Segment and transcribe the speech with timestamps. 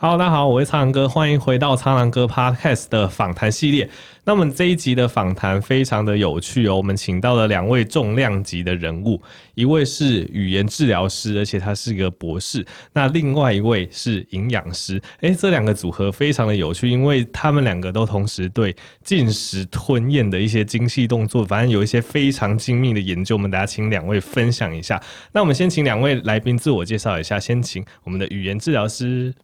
[0.00, 3.90] Hello，大家好，我是苍狼哥，欢迎回到苍狼哥 Podcast 的访谈系列。
[4.22, 9.20] 那么这一集的访谈非常的有趣哦，我们请到了两位重量级的人物，
[9.56, 15.02] 一位是语言治疗师，而且他是一个博士；那另外一位是营养师。
[15.22, 23.34] 诶，这两个组合非常的有趣，因为他们两个都同时对进食吞咽的一些精细动作，反正有一些非常精密的研究。
[23.34, 25.02] 我们大家请两位分享一下。
[25.32, 29.34] 那我们先请两位来宾自我介绍一下，先请我们的语言治疗师。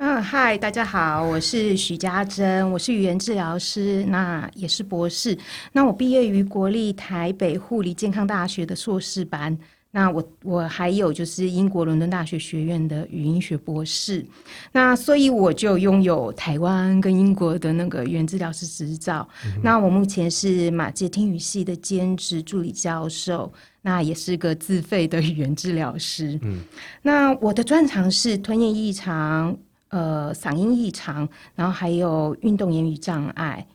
[0.00, 5.36] 嗯，嗨，大家好，我是许家珍，我是语言治疗师，那也是博士。
[5.72, 9.58] 那我毕业于国立台北护理健康大学的硕士班。
[9.90, 14.24] 那我我还有就是英国伦敦大学学院的语音学博士。
[14.70, 19.28] 那所以我就拥有台湾跟英国的那个语言治疗师执照。
[19.46, 26.38] 嗯、那我目前是马偕听语系的兼职助理教授，那也是个自费的语言治疗师。
[26.42, 26.60] 嗯，
[27.02, 29.58] 那我的专长是吞咽异常。
[29.88, 33.66] 呃，嗓音异常，然后还有运动言语障碍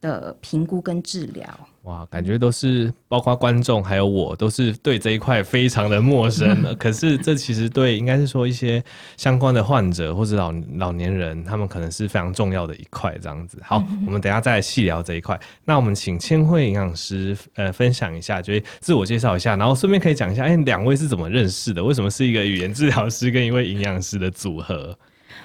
[0.00, 1.48] 的评估跟治疗。
[1.84, 6.72] 哇，感觉都是包括观众还有我都是对这一块非常的陌生的。
[6.76, 8.80] 可是这其实对应该是说一些
[9.16, 13.58] 相关的患者或者老老年人，他们可能是非常重要的一块这样子。
[13.64, 15.40] 好，我们等一下再来细聊这一块。
[15.64, 21.82] 那我们请千惠营养师呃分享一下，就是自我介绍一下，然后顺便可以讲一下，哎，两位是怎么认识的？
[21.82, 24.96] 为什么是一个语言治疗师跟一位营养师的组合？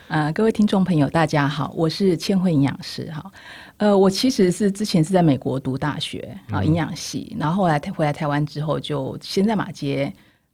[0.07, 3.29] 呃，各位听众朋友，大家好，我是千惠营养师哈。
[3.75, 10.11] 呃，我其实是之前是在美国读大学啊，营养系，然后后来回来台湾之后，就先在马街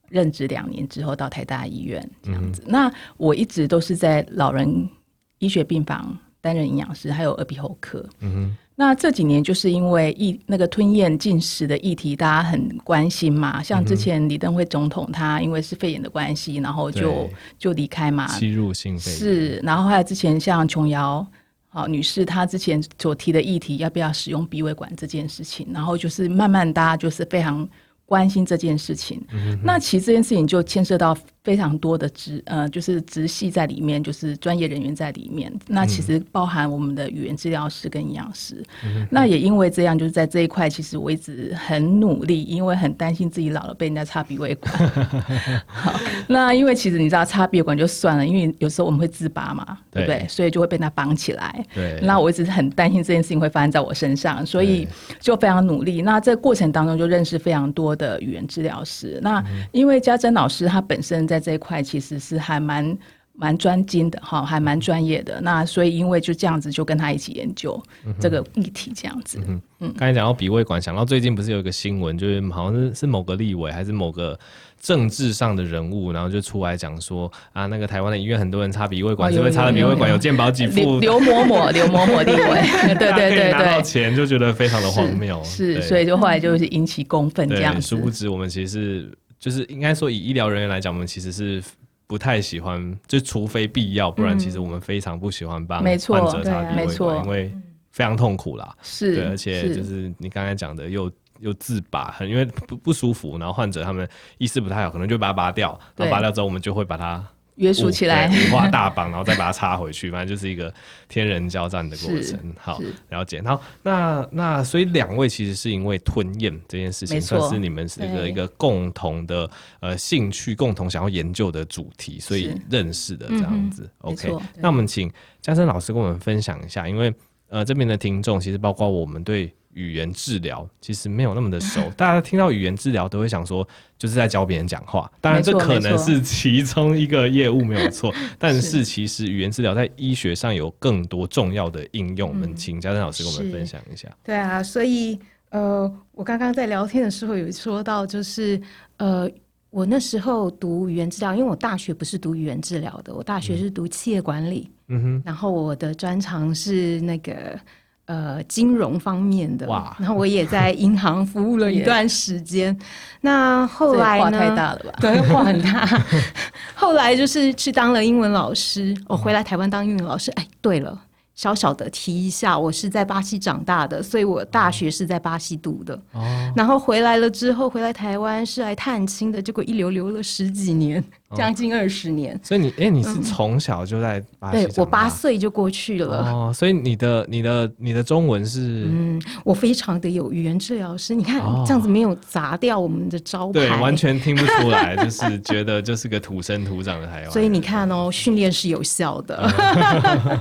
[0.10, 2.64] 任职两年，之后到台大医院这样子。
[2.66, 4.90] 嗯、那我一直都是在老人
[5.38, 8.04] 医学病房担任营养师，还有耳鼻喉科。
[8.22, 8.58] 嗯哼。
[8.76, 13.62] 那这几年就是因为疫那个吞咽进食的议题，大家很关心嘛。
[13.62, 17.30] 像之前李登辉总统，他因为是肺炎的关系，然后就
[17.60, 18.28] 就离开嘛。
[18.28, 21.26] 吸入性肺炎是，然后还有之前像琼瑶
[21.70, 27.68] 好女士，她之前所提的议题，要不要使用鼻胃管这件事情，然后就是慢慢大家就是非常
[28.06, 29.24] 关心这件事情。
[29.32, 31.16] 嗯、那其实这件事情就牵涉到。
[31.44, 35.52] 非常多的职呃，就是直系在里面，就是专业人员在里面。
[35.68, 38.64] 那其实包含我们的语言治疗师跟营养师。
[38.86, 44.74] 嗯、那也因为这样，就是在这一块，其实我一直很努力，因为很担心自己老了被人家插鼻胃管。
[45.68, 50.28] 好，那因为其实你知道插鼻胃管就算了，因为有时候我们会自拔嘛，对，对不对？
[50.30, 51.66] 所以就会被他绑起来。
[51.76, 52.00] 对。
[52.02, 54.88] 那我一直很担心这件事情会发生在我身上，所以
[55.20, 56.02] 就非常努力。
[56.02, 59.20] 那这个过程当中就认识非常多的语言治疗师。
[59.22, 59.44] 那
[59.74, 61.28] 因为家珍老师他本身。
[61.33, 62.98] 在这一块其实是还蛮
[63.36, 65.42] 蛮专精的哈，还蛮专业的。
[65.42, 67.82] 那所以因为就这样子，就跟他一起研究
[68.20, 69.40] 这个议题，这样子。
[69.48, 69.94] 嗯嗯。
[69.98, 74.40] 刚才讲到鼻胃管，想到最近不是有一个新闻，就是好像是是某个立委还是某个
[74.80, 81.00] 政治上的人物，然后就出来讲说啊，那个台湾的医院很多人插鼻胃管，因为插了鼻胃管有健保给付。
[81.00, 82.62] 刘嬷嬷，刘嬷嬷立委，
[83.00, 85.42] 对对对对，拿到钱就觉得非常的荒谬。
[85.44, 87.82] 是，所以就后来就是引起公愤这样子。
[87.82, 89.12] 殊不知我们其实是。
[89.44, 91.62] 就是应该说，以医疗人员来讲，我们其实是
[92.08, 97.54] 不太喜欢，就除非必要，不然其实我们非常不喜欢帮患者插鼻胃管，因为
[97.92, 98.74] 非常痛苦啦。
[98.82, 101.12] 是，对，而且就是你刚才讲的又，又
[101.42, 107.22] 又自拔，很因为不不舒服，然后患者他们意识不太好，可能就把它拔掉，然后拔掉之后，我们就会把它。
[107.56, 110.74] 约束起来，五花大绑，然后再把它插回去，反正就是一个
[111.08, 112.38] 天人交战的过程。
[112.60, 113.42] 好，了解。
[113.42, 119.50] 好，那那所以两位其实是因为吞咽这件事情，算是你们是一个一个共同的
[119.80, 123.90] 呃兴趣，共同想要研究的主题，所以认识的这样子。
[124.00, 127.14] OK，那我们请家珍老师跟我们分享一下，因为
[127.50, 129.54] 呃这边的听众其实包括我们对。
[129.74, 133.68] 语言治疗其实没有那么的熟， 大家听到语言治疗都会想说，
[133.98, 135.12] 就是在教别人讲话。
[135.20, 142.30] 当然，这可能是其中一个业务没有错， 但是其实语言治疗在医学上有更多重要的应用。
[142.30, 144.08] 我们请家珍老师跟我们分享一下。
[144.24, 145.20] 对啊，所以
[145.50, 148.62] 呃，我刚刚在聊天的时候有说到，就是
[148.98, 149.30] 呃，
[149.70, 154.70] 我那时候读语言治疗，因为我大学不是读语言治疗的，我大学是读企业管理。
[154.88, 157.60] 嗯哼，然后我的专长是那个。
[158.06, 162.78] 呃，金融方面的，哇然后我也在银行服务了一段时间。
[163.22, 164.24] 那后来呢？
[164.24, 164.94] 话太大了吧？
[165.00, 165.88] 对，话很大。
[166.76, 168.94] 后来就是去当了英文老师。
[169.08, 170.30] 我回来台湾当英文老师。
[170.32, 171.02] 哎，对了，
[171.34, 175.96] 小小的提一下，我是在巴西长大的，所以我大学是在巴西读的。
[176.12, 176.22] 哦，
[176.58, 181.02] 然后回来了之后，回来台湾是来探亲的，结果一留留了十几年，
[181.36, 182.40] 将近二十年。
[182.44, 184.66] 所以你，哎，你是从小就在巴西？
[184.66, 186.18] 对，我八岁就过去了。
[186.30, 188.88] 哦，所以你的、你的、你的中文是？
[188.90, 191.14] 嗯，我非常的有语言治疗师。
[191.16, 197.32] 你看这样子没有砸掉我们的招牌，对，完全听不出来，就是 觉得就是个土生土长的台湾。
[197.32, 199.50] 所以你看哦，训练是有效的。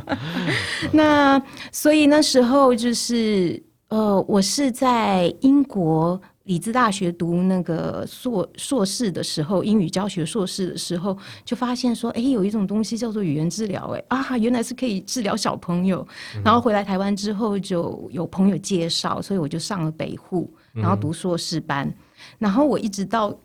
[0.92, 1.40] 那
[1.70, 16.06] 所以那时候就是呃，我是在英国里兹大学读那个硕硕士的时候，英语教学硕士的时候，就发现说，哎，有一种东西叫做语言治疗，哎啊，原来是可以治疗小朋友。
[16.44, 21.92] 然后回来台湾之后，就有朋友介绍，所以我就上了北护，然后读硕士班。
[22.38, 23.38] 然后我一直到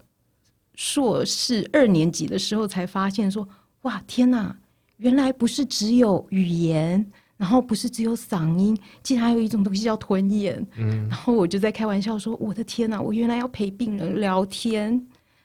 [0.74, 3.48] 硕士二年级的时候，才发现说，
[3.84, 4.58] 哇，天哪，
[4.98, 7.12] 原来不是只有语言。
[7.38, 10.66] 然后不是只有嗓音，竟然还有一种东西叫吞咽。
[10.78, 15.00] 嗯，然后我就在开玩笑说：“我的天哪，我原来要陪病人聊天、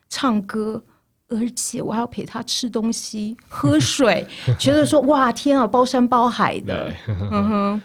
[0.08, 0.82] 唱歌，
[1.28, 4.26] 而且我还要陪他吃东西、喝水，
[4.58, 7.82] 觉得说哇天啊，包山包海的。”嗯哼。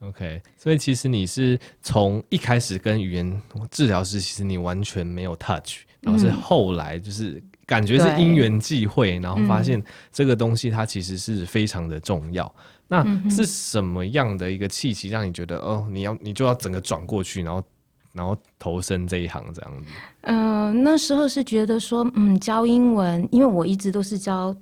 [0.00, 12.52] OK，所以其实你是从一开始跟语言治疗师，其实你完全没有 touch，然后是后来就是感觉是因缘际会，然后发现这个东西它其实是非常的重要。
[12.92, 17.64] 那是什么样的一个契机让你觉得哦，你要你就要整个转过去，然后
[18.12, 19.88] 然后投身这一行这样子？
[20.22, 24.54] 嗯、呃，那时候是觉得说，嗯，教英文，因为我一直都是教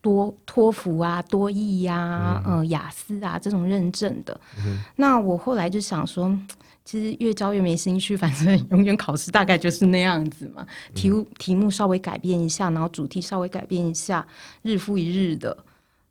[0.00, 4.40] 多托福啊、多益呀、啊、嗯、呃、雅思啊这种认证的。
[4.64, 6.34] 嗯、那我后来就想说，
[6.84, 10.66] 其实越教越没兴趣，反正永远考试大概就是那样子嘛。
[10.94, 14.26] 题目题目稍微改变一下，然后主题稍微改变一下，
[14.62, 15.54] 日复一日的。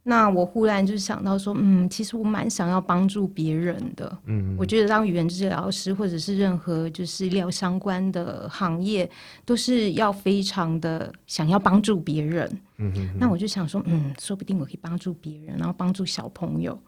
[0.07, 4.15] 那我忽然就想到说，嗯，其实我蛮想要帮助别人的。
[4.25, 9.09] 嗯，我觉得当语言治疗师或者是任何就是医疗相关的行业，
[9.45, 12.47] 都是要非常的想要帮助别人。
[12.77, 13.17] 嗯哼哼。
[13.19, 16.79] 那我就想说，嗯，说不定我可以帮助别人，然后帮助小朋友，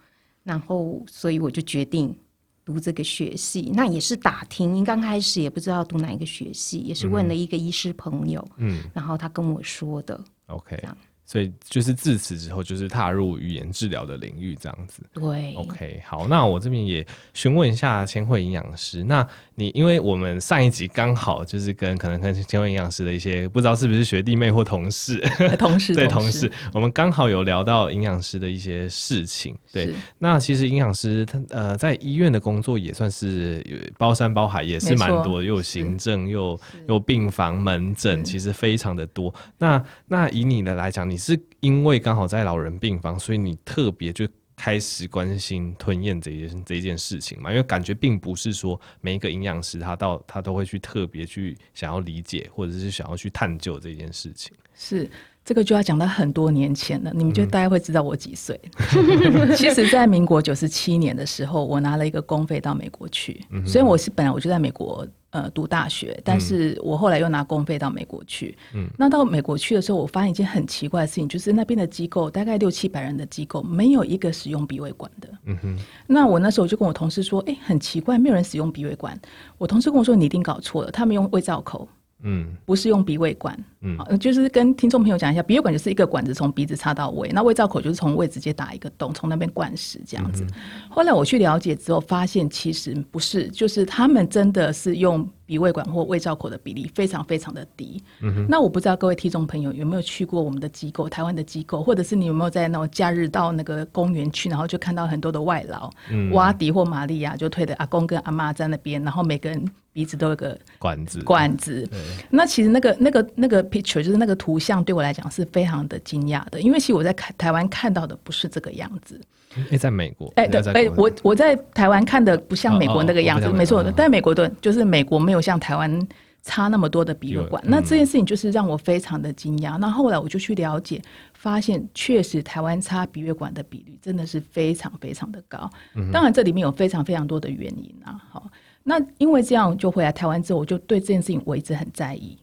[0.43, 2.15] 然后所以我就决定
[2.63, 3.71] 读这个学系。
[3.73, 10.23] 那也是打听，刚开始也不知道读哪一个学系，也是问了一个医师朋友，嗯，然后他跟我说的。
[10.45, 10.77] OK。
[10.77, 10.95] 这样。
[11.27, 15.03] 所以就是自此之后，就是踏入语言治疗的领域这样子。
[15.13, 19.03] 对，OK，好，那我这边也询问一下千惠营养师。
[19.03, 25.19] 那你因为我们上一集刚好就是跟可能跟千惠营养师的一些不知道是不是学弟妹或同事，
[25.59, 29.53] 同事 对同事，我们刚好有聊到营养师的一些事情。
[29.73, 36.57] 对，那其实营养师他呃在医院的工作也算是包山包海，也是蛮多，又有行政又
[36.87, 39.33] 有病房门诊，其实非常的多。
[39.57, 47.49] 那那以你的来讲，你你是因为刚好在老人病房，所以你特别就开始关心吞咽这件这一件事情嘛？
[47.49, 54.55] 因为感觉并不是说每一个营养师他到他都会去特别去想要理解，或者是想要去探究这件事情。
[54.75, 55.09] 是
[55.43, 58.61] 这个就要讲到很多年前了，你们就大概会知道我几岁。
[58.95, 65.03] 嗯、 其实，在民国九十七年的时候，我拿了一个公费到美国去，所以我是本来我就在美国。
[65.31, 68.57] 呃，读大学，但是我后来又拿公费到美国去。
[68.73, 75.27] 嗯，那到美国去的时候，我发现一件很奇怪的事情，就是那边的机构大概六七百人的机构，没有一个使用鼻胃管的。
[75.43, 75.77] 嗯哼。
[76.07, 79.19] 那我那时候就跟我同事说，哎、欸，很奇怪，没有人使用鼻胃管。
[79.57, 81.87] 我同事跟我说，你一定搞错了，他们用胃造口。
[82.23, 90.43] 嗯，不是用鼻胃管，嗯，就是跟听众朋友讲一下，鼻胃管就是一个管子从鼻子插到胃，那胃造口就是从胃直接打一个洞，从那边灌食这样子。
[90.43, 90.49] 嗯、
[90.89, 97.99] 后来我去了解之后，发现其实不是，就是他们真的是用鼻胃管或胃造口的比例非常非常的低。
[98.21, 109.65] 嗯哼，那我不知道各位听众朋友有没有去过我们的机构，台湾的机构，或者是你有没有在那种假日到那个公园去，然后就看到很多的外劳，嗯，瓦迪或玛利亚就推着阿公跟阿妈在那边，然后每个人。
[109.93, 111.89] 鼻子都有个管子，管子。
[112.29, 119.19] 那其实那个、那个、那个 picture 就是那个图像，对我来讲是非常的惊讶的，因为其实我在台台湾看到的不是这个样子。
[119.55, 123.91] 哎、欸，在美国，哎、欸，对，哎、欸，我我在台湾看的不像美国那个样子，哦哦、没错的。
[123.91, 126.07] 但美国的，就是美国没有像台湾
[126.43, 127.61] 差那么多的比乐馆。
[127.65, 129.77] 那这件事情就是让我非常的惊讶。
[129.77, 131.01] 那后来我就去了解，
[131.33, 135.69] 发现确实台湾差比乐馆的比率真的是非常非常的高。
[136.11, 138.49] 当然，这里面有非常非常多的原因啊，好。
[138.83, 142.37] 那因为这样，就回来台湾之后，我就对这件事情我一直很在意，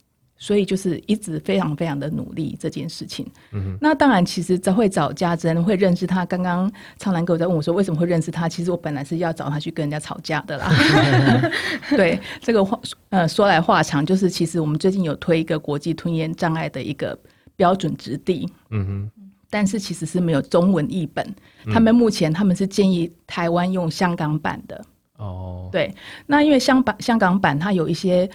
[0.44, 3.24] 所以就是一直非常非常的努力这件事情。
[3.52, 3.78] 嗯哼。
[3.80, 6.26] 那当然，其实会找家珍会认识他。
[6.26, 10.70] 刚刚苍兰哥在问我说为什么会认识他，其实我本来是要找他去跟人家吵架的啦。
[11.96, 17.18] 对，这个话呃说来话长，就是其实我们最近有推一个国际吞咽障碍的一个
[17.56, 18.46] 标准质地。
[18.68, 19.10] 嗯哼。
[19.48, 21.24] 但是其实是没有中文译本。
[21.64, 24.84] 嗯、他们目前他们是建议台湾用香港版的。
[25.16, 25.94] 哦，对，
[26.26, 28.28] 那因为香港香港版它有一些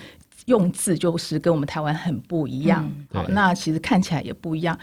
[0.50, 4.78] 用字就是跟我们台湾很不一样，嗯、好，那其实看起来也不一样。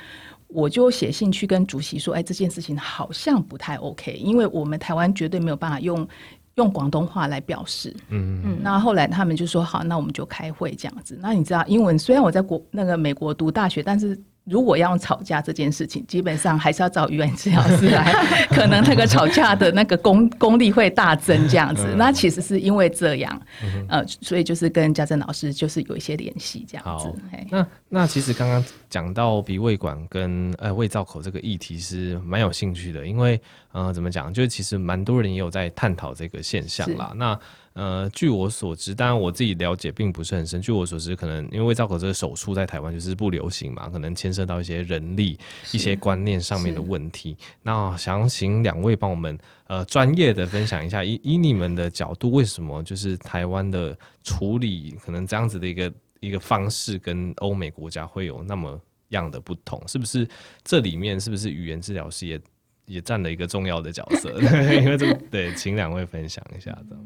[0.47, 6.09] 我就写信去跟主席说，哎，这件事情好像不太 OK，因为我们台湾绝对没有办法用
[6.55, 7.95] 用广东话来表示。
[8.09, 8.59] 嗯嗯。
[8.63, 11.19] 那后来他们就说好，那我们就开会这样子。
[11.21, 14.19] 那你知道，英文虽然我在国那个美国读大学，但是。
[14.47, 18.13] 如果要吵架这件事情，基本上还是要找语言治疗师来，
[18.49, 21.95] 可能那个吵架的那个功功力会大增这样子。
[21.97, 23.43] 那其实是因为这样，
[23.89, 27.13] 呃，所以就是跟家政老师就是有一些联系这样子。
[27.51, 33.41] 那那其实刚刚讲到鼻胃管跟呃胃造口这个议题是蛮有兴趣的，因为
[33.73, 37.13] 呃怎么讲，就是其实蛮多人也有在探讨这个现象啦。
[37.17, 37.39] 那
[37.77, 40.63] 呃，据我所知，当然我自己了解并不是很深。
[40.63, 45.39] 据我所知，可能因为胃造口这个手术在台湾就是不流行嘛，可能牵涉到一些人力、
[45.73, 47.37] 一些观念上面的问题。
[47.63, 59.87] 那想请两位帮我们呃专业的分享一下，以以你们的角度，为什么就是台湾的处理可能这样子的一个一个方式，跟欧美国家会有那么样的不同？
[59.87, 60.27] 是不是
[60.65, 62.41] 这里面是不是语言治疗师也
[62.87, 64.31] 也占了一个重要的角色？
[64.81, 66.97] 因为这个对，请两位分享一下的。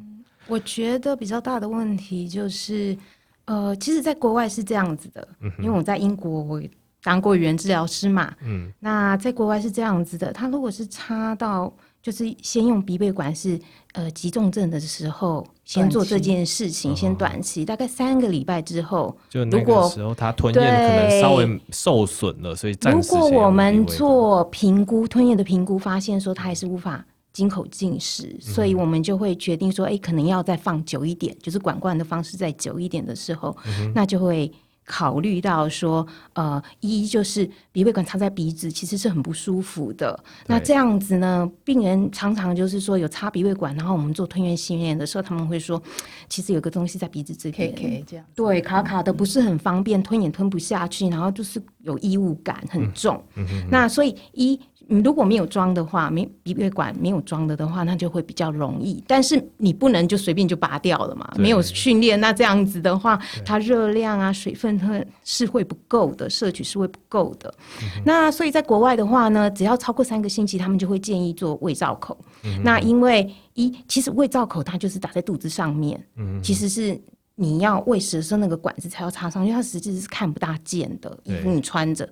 [0.51, 2.97] 我觉得比较大的问题就是，
[3.45, 6.61] 呃，其实，在国外是这样子的，嗯、因为我在英国我
[7.03, 13.59] 当过语言治疗师嘛，嗯，那在国外是这样子的，他如果是插到，就是先用鼻胃管是
[13.93, 22.77] 呃急重症的时候，先做这件事情，期先短期，哦、大概三个礼拜之后，就那个时候他吞咽可能稍微受损了，所以。
[22.83, 27.05] 如果我们做评估吞咽的评估，发现说他还是无法。
[27.33, 34.53] 经口进食，所以我们就会决定说，哎、欸，可能要再放久一点，就是管灌的方式再久一点的时候，嗯、那就会
[34.85, 40.19] 考虑到说，呃，一就是鼻胃管插在鼻子，其实是很不舒服的。
[40.49, 45.81] 那这样子呢，病人常常就是说有插鼻胃管，然后我们做吞咽训练的时候，他们会说，
[46.29, 53.23] 其实有个东西在鼻子这边，可以这样，对，卡卡的不是很方便，吞也吞不下去，然后就是有异物感很重。
[53.71, 54.59] 那所以一。
[54.93, 59.03] 你如果没有装的话，没鼻胃管没有装的的话，那就会比较容易。
[59.07, 63.17] 但是你不能就随便就拔掉了嘛，对没有训练，那这样子的话，
[63.47, 67.55] 它热量啊、水分它是会不够的，摄取是会不够的。
[67.83, 72.19] 嗯、那所以在国外的话呢，只要超过三个星期，他们就会建议做胃造口。
[72.43, 77.01] 嗯、那因为一其实胃造口它就是打在肚子上面，嗯、其实是
[77.37, 82.09] 你要喂食的时候那个管子才要插上，因为它实际是看不大见的，衣服你穿着。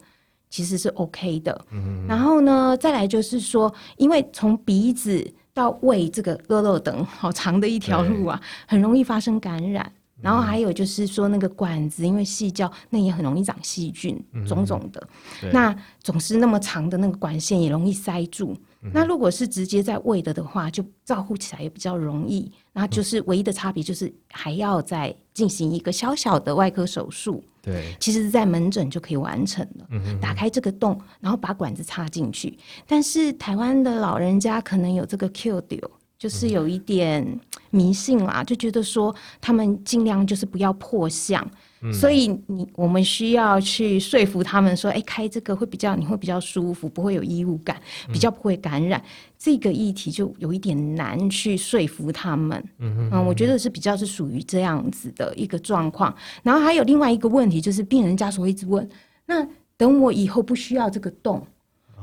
[0.50, 9.92] 其实是 OK 的，嗯、然后呢，再来就是说，因为从鼻子到胃这个落落等 好长的一条路啊，很容易发生感染。
[10.20, 15.08] 然后还有就是说，那个管子因为细胶，那也很容易长细菌，种种的。
[15.52, 18.52] 那总是那么长的那个管线也容易塞住。
[18.82, 22.50] 嗯、那如果是直接在胃的的话，就照顾起来也比较容易。
[22.72, 27.40] 那就是唯一的差别就是还要再进行一个小小的外科手术。
[27.62, 29.86] 对，其实是在门诊就可以完成了。
[29.90, 32.56] 嗯、哼打开这个洞，然后把管子插进去。
[32.86, 37.38] 但是台湾的老人家可能有这个 Q 丢，就是有一点
[37.70, 41.48] 迷信啦，嗯、就觉得说他们尽量就是不要破相。
[41.80, 47.80] 嗯、所以你我们需要去说服他们说，哎，开这个会比较你会比较舒服，不会有异物感，
[48.12, 49.00] 比较不会感染。
[49.00, 49.04] 嗯、
[49.38, 52.62] 这个议题就有一点难去说服他们。
[52.78, 56.14] 嗯哼嗯，我觉得是比较是属于这样子的一个状况。
[56.42, 58.88] 然后还有另外一个问题，就是病人家属会一直问，
[59.26, 61.46] 那等我以后不需要这个洞。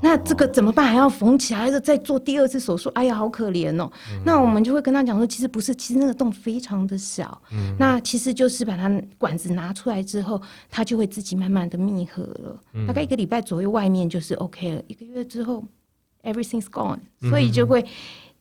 [0.05, 0.85] 那这个怎么办？
[0.85, 2.89] 还要缝起来，还是再做第二次手术？
[2.89, 3.91] 哎呀，好可怜哦。
[4.12, 7.41] 嗯、那我们就会跟他讲说，其实不是，其实那个洞非常的小。
[7.51, 12.62] 嗯、那其实就是把它管子拿出来之后，它就会自己慢慢的密合了。
[12.74, 14.83] 嗯、大概一个礼拜左右，外面就是 OK 了。
[14.85, 15.63] 一个月之后
[16.21, 17.00] ，everything's gone。
[17.27, 17.88] 所以就会，嗯、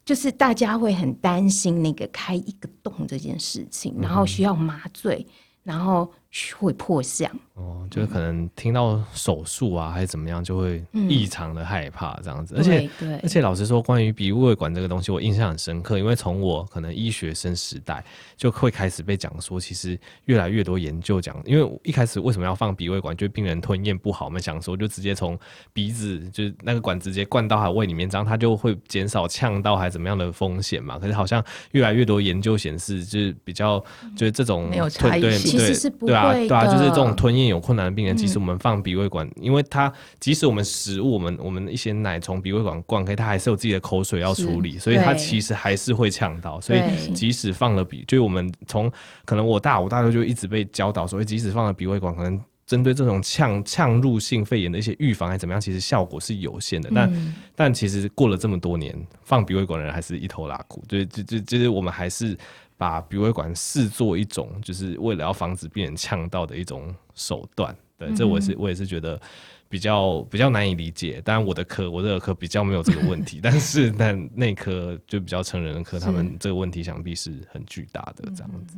[0.05, 5.27] 就是大家会很担心那个开一个洞这件事情，然后需要麻醉，
[5.63, 6.13] 然后。
[6.59, 12.57] 会破相哦，就是可能听到手术啊，还是怎么样，就会异常的害怕这样子。
[12.57, 18.05] 嗯、而且，对，而且老实说，关于鼻胃管这个东西，我印象很深刻，因为从我可能医学生时代
[18.37, 25.39] 就会开始被讲说，其实越来越多研究讲，因为一开始为什么要放鼻胃管，就是病人吞咽不好，我们想说就直接从
[25.73, 30.99] 鼻子就是那个管直接灌到他胃里面，这样他就会减少呛到还是怎么样的风险嘛。
[30.99, 33.79] 可是好像越来越多研究显示，就是比较
[34.17, 36.13] 就是这种没有差异其实是不会。
[36.49, 46.61] 对啊，就是这种吞咽有困难的病人，即使我们放鼻胃管，因为他即使我们食物，我们我们一些奶从鼻胃管灌开，他还是有自己的口水要处理，所以他其实还是会呛到。
[46.61, 46.81] 所以
[47.15, 48.91] 即使放了鼻，就是我们从
[49.25, 56.91] 可能我大我大就就一直被教导所以，即使放了鼻胃管，可能针对这种呛呛入性肺炎的一些预防还怎么样，其实效果是有限的。
[56.95, 60.83] 但、嗯、但其实过了这么多年，放鼻胃管的人还是一头拉苦。
[60.89, 62.37] 对，就就就是我们还是
[62.79, 67.75] 把鼻胃管视作一种，就是为了要防止病人呛到的一种手段。
[67.97, 69.21] 对，这我是我也是觉得。
[69.67, 78.67] 比较比较难以理解，当然我的科我的科比较没有这个问题， 但是但内科就比较成人的科，他们这个问题想必是很巨大的这样。
[78.69, 78.77] 子。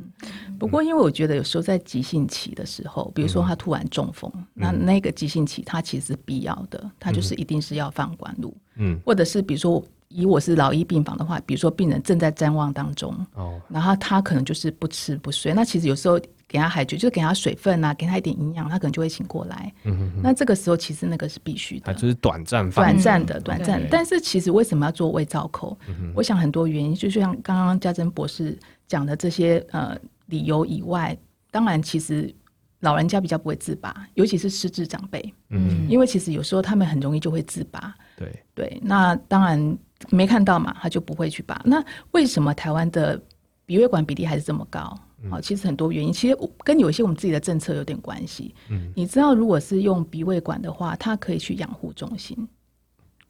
[0.58, 16.18] 不过因为我觉得有时候在急性期的时候，比如说他突然中风，嗯、那那个急性期他其实是必要的，他就是一定是要放管路，嗯，或者是比如说以我是老一病房的话，比如说病人正在瞻望当中，哦，然后他可能就是不吃不睡，那其实有时候。
[16.48, 19.72] 给他海水，就是给他水分啊，给他一点营养，他可能就会醒过来。
[19.84, 20.20] 嗯哼哼。
[20.22, 23.82] 那这个时候其实那个是必须的，它就是短暂、短暂的、短暂。
[23.90, 25.76] 但是其实为什么要做胃造口？
[25.88, 31.16] 嗯、我想很多原因，就像刚刚家珍博士讲的这些呃理由以外，
[31.50, 32.32] 当然其实
[32.80, 35.34] 老人家比较不会自拔，尤其是失智长辈。
[35.50, 35.88] 嗯。
[35.88, 37.92] 因为其实有时候他们很容易就会自拔。
[38.16, 38.80] 对对。
[38.82, 39.78] 那当然
[40.10, 41.60] 没看到嘛，他就不会去拔。
[41.64, 43.20] 那为什么台湾的
[43.64, 44.96] 鼻胃管比例还是这么高？
[45.30, 48.54] 好，其实很多原因，其实跟有些我们自己的政策有点关系。
[48.70, 52.36] 嗯，你知道，如果是用鼻胃管的话，它可以去养护中心。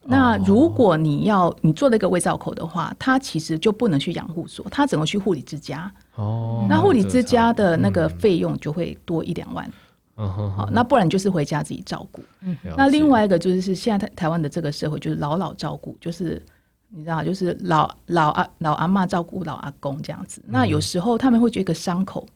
[0.02, 5.92] 哦、那如果你要你做了一个胃造口的话，它其实就不能去养护所，它只能去护理之家。
[6.14, 9.70] 哦，那护理之家的那个费用就会多一两万。
[10.16, 12.22] 嗯哼，好，那不然就是回家自己照顾。
[12.42, 16.42] 嗯，那另外一个就是是现在台台湾的这个社会就是老老照顾，就是。
[16.88, 20.40] 你知道，就是老老阿老阿妈照顾老阿公这样子。
[20.44, 22.26] 嗯、那有时候他们会觉得一个伤口，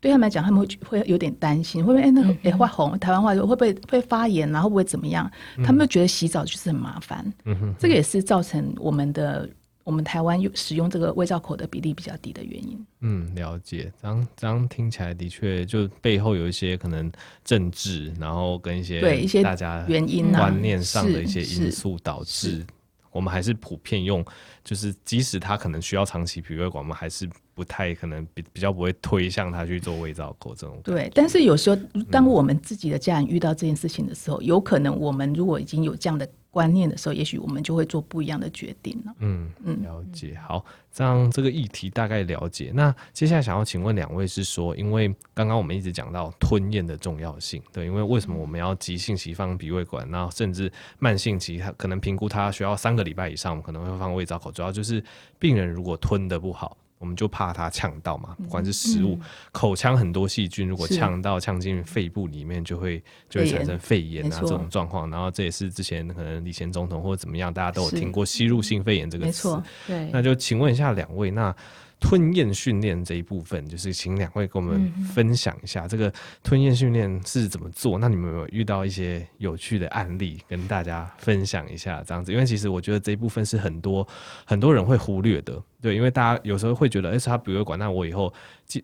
[0.00, 2.98] 对他们来讲，他们会会有点担心，会不会哎那个哎发红？
[2.98, 4.62] 台湾话会不会会发炎啊？
[4.62, 5.30] 会不会怎么样？
[5.56, 7.24] 嗯、他们就觉得洗澡就是很麻烦。
[7.44, 9.48] 嗯哼，这个也是造成我们的
[9.84, 12.86] 我们台湾用使用这个胃造口的比例比较低的原因。
[13.00, 13.92] 嗯，了解。
[14.02, 17.10] 这样这样听起来的确，就背后有一些可能
[17.44, 22.66] 政治，然后跟一些对一些大家原因观念上的一些因素导致。
[23.10, 24.24] 我们还是普遍用，
[24.64, 30.80] 就是即使他可能需要长期鼻胃管，我们还是不太可能比比较不会推向他去做胃造口这种。
[30.84, 31.76] 对，但是有时候
[32.10, 36.28] 当我们自己的家人遇到这件事情的时候，嗯、有可能我们如果已经有这样的。
[36.50, 39.14] 观念的时候，也许我们就会做不一样的决定了。
[39.20, 40.36] 嗯嗯，了解。
[40.46, 42.72] 好，这样这个议题大概了解。
[42.74, 55.02] 那接下来想要请问两位是说，因为刚刚我们一直讲到吞咽的重要性，对，因为为什么我们要急性期放鼻胃管，然后甚至慢性期，它可能评估它需要三个礼拜以上，我们可能会放胃造口，主要就是
[55.38, 56.76] 病人如果吞的不好。
[57.00, 65.10] 我们就怕它呛到嘛，不管是食物、嗯、口腔很多细菌，如果呛到呛进肺部里面，就会就会产生肺炎啊这种状况。
[65.10, 69.60] 然后这也是之前可能以前总统或者怎么样，大家都有听过吸入性肺炎这个词。
[69.86, 71.52] 对，那就请问一下两位，那。
[72.00, 77.98] 吞咽训练这一部分，就是请两位跟我们分享一下这个吞咽训练是怎么做。
[77.98, 82.02] 那你们有没有遇到一些有趣的案例跟大家分享一下？
[82.02, 84.06] 这样子，因为其实我觉得这一部分是很多
[84.44, 85.62] 很多人会忽略的。
[85.82, 88.32] 对，因为大家有时候会觉得，哎，是他鼻胃管，那我以后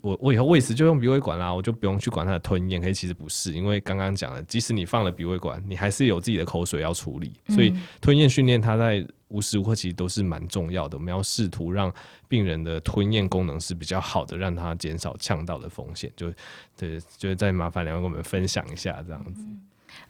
[0.01, 2.81] 我我以后喂食就用鼻胃管啦，我就不用去管他的吞咽。
[2.81, 7.33] 可是其实不是，因为刚刚讲了，即使你放了鼻胃管，你还是有自己的口水要处理。
[7.49, 11.93] 所以吞咽训练它在无时无刻其实都是蛮重要的，我们要试图让
[12.29, 16.13] 病人的吞咽功能是比较好的，让他减少呛到的风险。
[16.17, 16.33] 就
[16.77, 19.45] 对，就再麻烦两位跟我们分享一下这样子。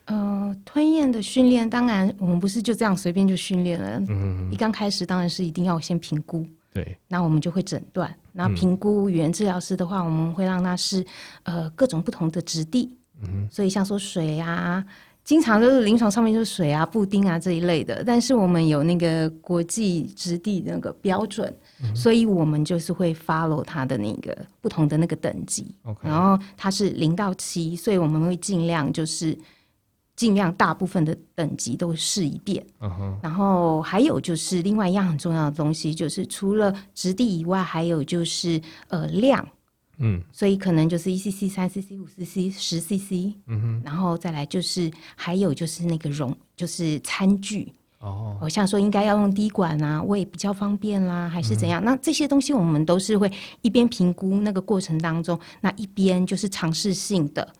[0.04, 4.02] 呃，吞咽的训练，当然我们不是就这样随便就训练了。
[4.08, 6.46] 嗯，一刚开始当然是一定要先评估。
[6.74, 8.14] 对，那我们就会诊断。
[8.32, 11.04] 那评估语言治疗师的话，我们会让他是
[11.44, 12.94] 呃各种不同的质地。
[13.22, 14.84] 嗯，所以像说水啊。
[15.26, 25.74] 经常就是临床上面就是水啊、布丁啊这一类的，但是我们有那个国际质地的那个标准，嗯，所以我们就是会 follow 它的那个不同的那个等级。
[26.00, 29.36] 然后它是零到七，所以我们会尽量就是
[30.14, 32.64] 尽量大部分的等级都试一遍。
[32.78, 33.14] Uh -huh.
[33.20, 39.44] 然后还有就是另外一样很重要的东西，就是除了质地以外，还有就是呃量。
[39.98, 47.72] 嗯，所以可能就是一 cc、三 cc、五 cc、十 cc，嗯哼，然后再来就是还有就是那个容，就是餐具。
[47.98, 51.82] 哦，好像说应该要用滴管啊，胃比较方便啦，还是怎样？
[51.82, 53.32] 嗯、那这些东西我们都是会
[53.62, 57.50] 一边评估那个过程当中，那一边就是尝试性的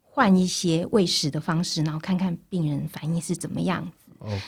[0.00, 3.86] 换一些喂食的方式，然后看看病人反应是怎么样.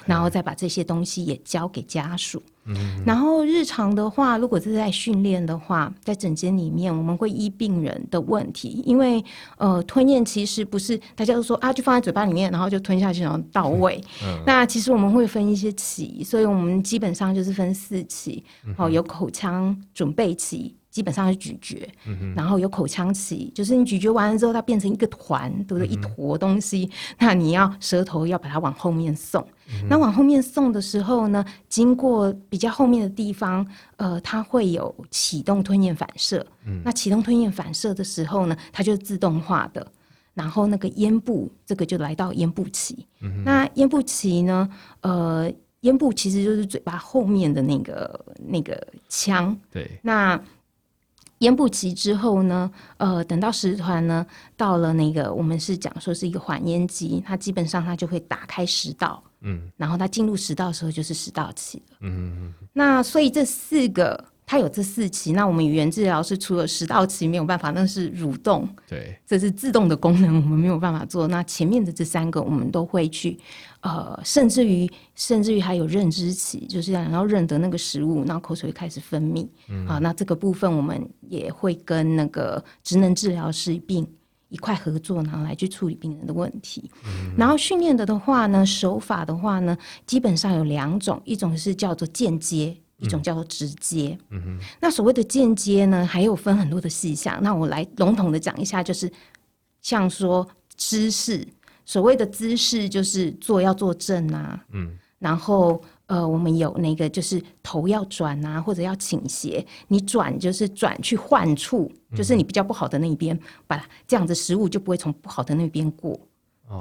[0.05, 2.43] 然后再把这些东西也交给家属。
[2.69, 9.25] 嗯、然后日常的话，如果是在训练的话，在诊间里面，我们会依病人的问题，因为
[9.57, 14.01] 呃吞咽其实不是大家都说啊，就放在嘴巴里面，然后就吞下去，然后到位。
[14.25, 18.43] 嗯、那其实我们会分一些期，所以我们基本上就是分四期。
[18.77, 20.75] 哦，有口腔准备期。
[20.97, 25.87] 基本上是咀嚼，嗯、然后有口腔期，就是你咀嚼完了之后，它变成一个团，对不对？
[25.87, 29.47] 嗯、一坨东西，那你要舌头要把它往后面送。
[29.69, 33.67] 嗯、那往后面送的时候呢，经过比较后面的地方，
[33.99, 36.47] 呃，它会有启动吞咽反射。
[36.65, 39.87] 嗯、那启动吞咽反射的时候呢，它就是自动化的。
[40.33, 43.07] 然后那个咽部，这个就来到咽部期。
[43.21, 44.67] 嗯、那咽部期呢，
[45.03, 49.55] 呃，咽部其实就是嘴巴后面的那个那个腔。
[49.71, 50.43] 对，那。
[51.39, 62.55] 咽部期之后呢，呃，等到食团呢到了那个，我们是讲说是一个缓咽期，它基本上它就会打开食道，嗯，然后它进入食道的时候就是食道期了，嗯嗯嗯。
[62.73, 64.25] 那所以这四个。
[64.49, 71.27] 它有这四期，那我们语言治疗是除了食道期没有办法，那是蠕动，对，这是自动的功能，我们没有办法做。
[71.27, 73.37] 那前面的这三个，我们都会去，
[73.81, 84.07] 呃，甚至于甚至于还有认知期，就是然后认得那个食物，然后口水会开始分泌，嗯、啊，那这个部分我们也会跟那个职能治疗师并
[84.49, 86.89] 一块合作，然后来去处理病人的问题。
[87.05, 92.77] 嗯、然后训练的的话呢，手法的话呢，基本上有两种，一种是叫做间接。
[92.99, 97.39] 一种叫做直接，嗯哼，那所谓的间接呢，还有分很多的细项。
[97.43, 99.11] 那我来笼统的讲一下，就是
[99.83, 101.47] 像说姿势，
[101.85, 116.19] 所谓的姿势就是坐要坐正啊，嗯，然后呃，我们有那个就是头要转啊，或者要倾斜，你转就是转去患处，就是你比较不好的那一边，嗯、把这样子食物就不会从不好的那边过。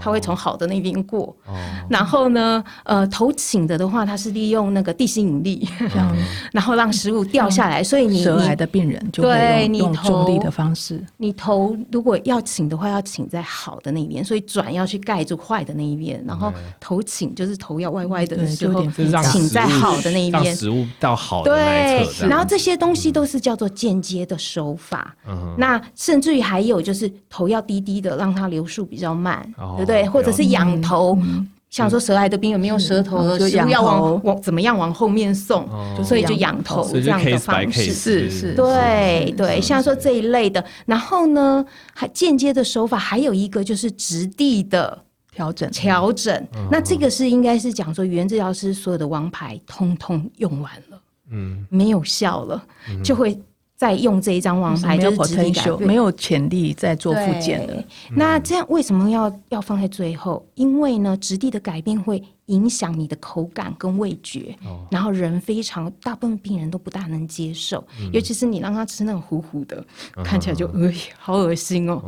[0.02, 1.54] 它会从好的那边过，哦、
[1.90, 6.18] 然后呢，呃，头倾的的话，它是利用那个地心引力，嗯、
[6.52, 7.84] 然后让食物掉下来。
[7.84, 11.04] 所以你舌癌的病人就会用重力的方式。
[11.18, 18.84] 你头如果要请的话，要请在好的那一边，所以转要去盖住坏的那一边，然后头请就是头要歪歪的时候，
[19.32, 22.22] 请在好的那一边，让食物到好的那一侧。
[22.22, 25.16] 对，然后这些东西都是叫做间接的手法。
[25.28, 29.48] 嗯、那甚至于还有就是头要低低的，让它流速比较慢。
[29.58, 30.08] 哦对不对？
[30.08, 40.64] 或者是仰头，嗯、像说舌癌的病有没有舌头的时候，要往往怎么样往后面送，哦、所以就仰头这样的方式，是是，对对，像说这一类的。
[40.86, 44.98] 然后呢，还间接的手法还有一个就是质地的
[45.32, 45.70] 调整。
[45.72, 46.34] 调整。
[46.56, 53.38] 嗯、那这个是应该是讲说语言治疗师所有的王牌通通用完了，嗯，没有效了，嗯、就会。
[53.76, 57.84] 再用这一张王牌就是质地改变，没有潜力再做复健的。
[58.12, 60.46] 那这样为什么要要放在最后？
[60.56, 62.24] 因为呢，质地的改变会。
[62.48, 69.84] 影响你的口感跟味觉，哦、然后人非常大部分病人都不大能接受，嗯、尤其是你让他吃那种糊糊的，
[70.16, 72.04] 嗯、看起来就呃好恶心哦。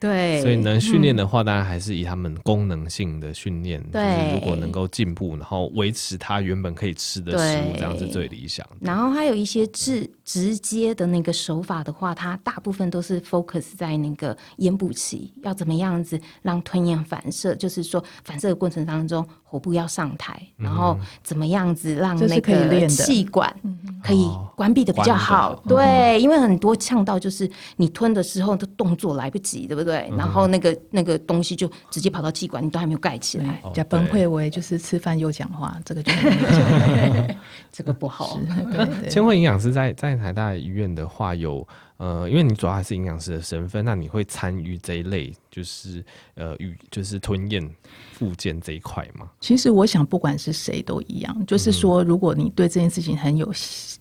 [0.00, 3.82] 对，所以能训练的话，当然还是以他们功能性的训练。
[3.90, 8.76] 对、嗯，如果能够进步，然后维持他原本可以吃的食物，这样是最理想的。
[8.80, 19.26] 然后还有一些直直接的那个手法的话，它大部分都是 focus 在那个咽部期，要怎么样子让吞咽反射，就是说反射的过程当中。
[19.54, 23.54] 喉部要上台，然后怎么样子让那个气管
[24.02, 25.54] 可以关闭的比较好？
[25.68, 30.10] 对，因为很多呛到就是你吞的时候的动作来不及，对不对？
[30.18, 33.62] 然后那个那个东西就直接跑到气管，你都还没有盖起来。
[33.72, 36.10] 叫崩溃为就是吃饭又讲话， 这个就
[37.70, 38.40] 这个不好。
[39.08, 41.64] 千惠营养师在在台大医院的话有。
[41.96, 46.04] 呃，因为你主要还是营养师的身份，那你会参与这一类，就是
[46.34, 47.68] 呃，与就是吞咽
[48.12, 49.30] 附件这一块吗？
[49.40, 53.48] 其实我想，不管是谁都一样，就是说，如果你对这件事情很有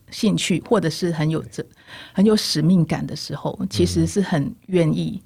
[0.10, 1.64] 兴趣，或者是很有这
[2.14, 5.22] 很有使命感的时候，其实是很愿意。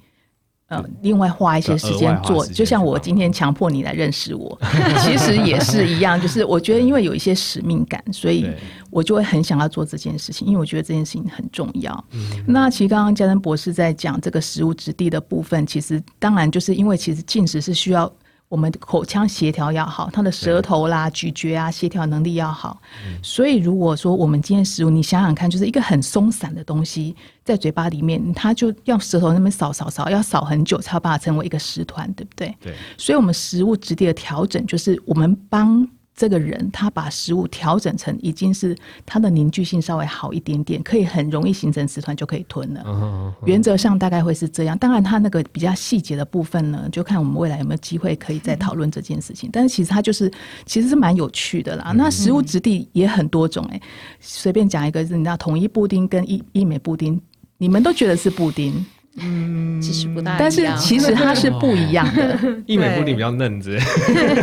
[0.68, 4.60] 呃，另外花一些时间做，就像我今天强迫你来认识我，
[5.00, 6.20] 其实也是一样。
[6.20, 8.46] 就是我觉得，因为有一些使命感，所以
[8.90, 12.06] 我就会很想要做这件事情，因为我觉得这件事情很重要。
[12.12, 18.12] 嗯、那其实刚刚嘉登博士在讲这个食物质地的部分，其实当然就是因为其实进食是需要。
[18.50, 22.80] 我们的口腔协调要好，他的舌头啦、咀嚼啊、协调能力要好。
[23.06, 32.56] 嗯、所以，如果说我们今天食物，你想想看，就是一个很松散的东西在嘴巴里面，它就要舌头那边扫扫扫，要扫很久才要把它成为一个食团，对不对？
[32.62, 32.74] 对。
[32.98, 35.88] 所以，我们食物质地的调整，就是我们帮。
[36.18, 38.76] 这个人他把食物调整成已经是
[39.06, 42.84] 它的凝聚性稍微好一点点，可以很容易形成食团就可以吞了。
[42.84, 43.46] Uh.
[43.46, 44.76] 原则上大概会是这样。
[44.80, 49.48] 当然，他那个比较细节的部分呢，就看我们未来有没有机会可以再讨论这件事情。
[49.48, 50.32] 嗯、但是其实它就是
[50.66, 51.92] 其实是蛮有趣的啦。
[51.92, 53.82] 嗯、那食物质地也很多种哎、欸，
[54.20, 57.22] 随便讲一个，是你知道统一布丁跟一一美布丁，
[57.60, 58.84] 你们都觉得是布丁。
[59.18, 62.38] 嗯，其实不大一样，但是其实它是不一样的。
[62.66, 63.78] 义美布丁比较嫩子，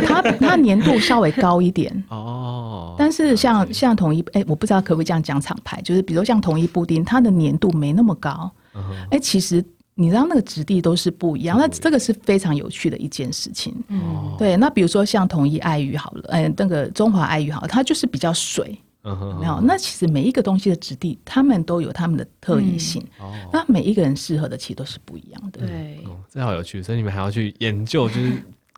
[0.05, 2.95] 它它粘度稍微高一点 哦。
[2.97, 8.51] 但是像像统一，哎、欸，我不知道可不可以这样讲厂牌，就是比如像统一布丁，它的粘度没那么高。
[8.73, 9.63] 哎、嗯欸，其实
[9.95, 13.73] 你知道那个质地都是不一样，那这个是非常有趣的一件事情。
[13.89, 14.57] 嗯，对。
[14.57, 18.77] 那比如说像统一爱玉好了，哎、欸，那个中华爱玉好了，它就是比较水。
[19.05, 23.05] 嗯、没有，那其实每一个东西的质地，他们都有他们的特异性。
[23.21, 25.65] 嗯、那每一个人适合的其实都是不一样的。
[25.65, 28.31] 对，哦，这好有趣，所以你们还要去研究，就是。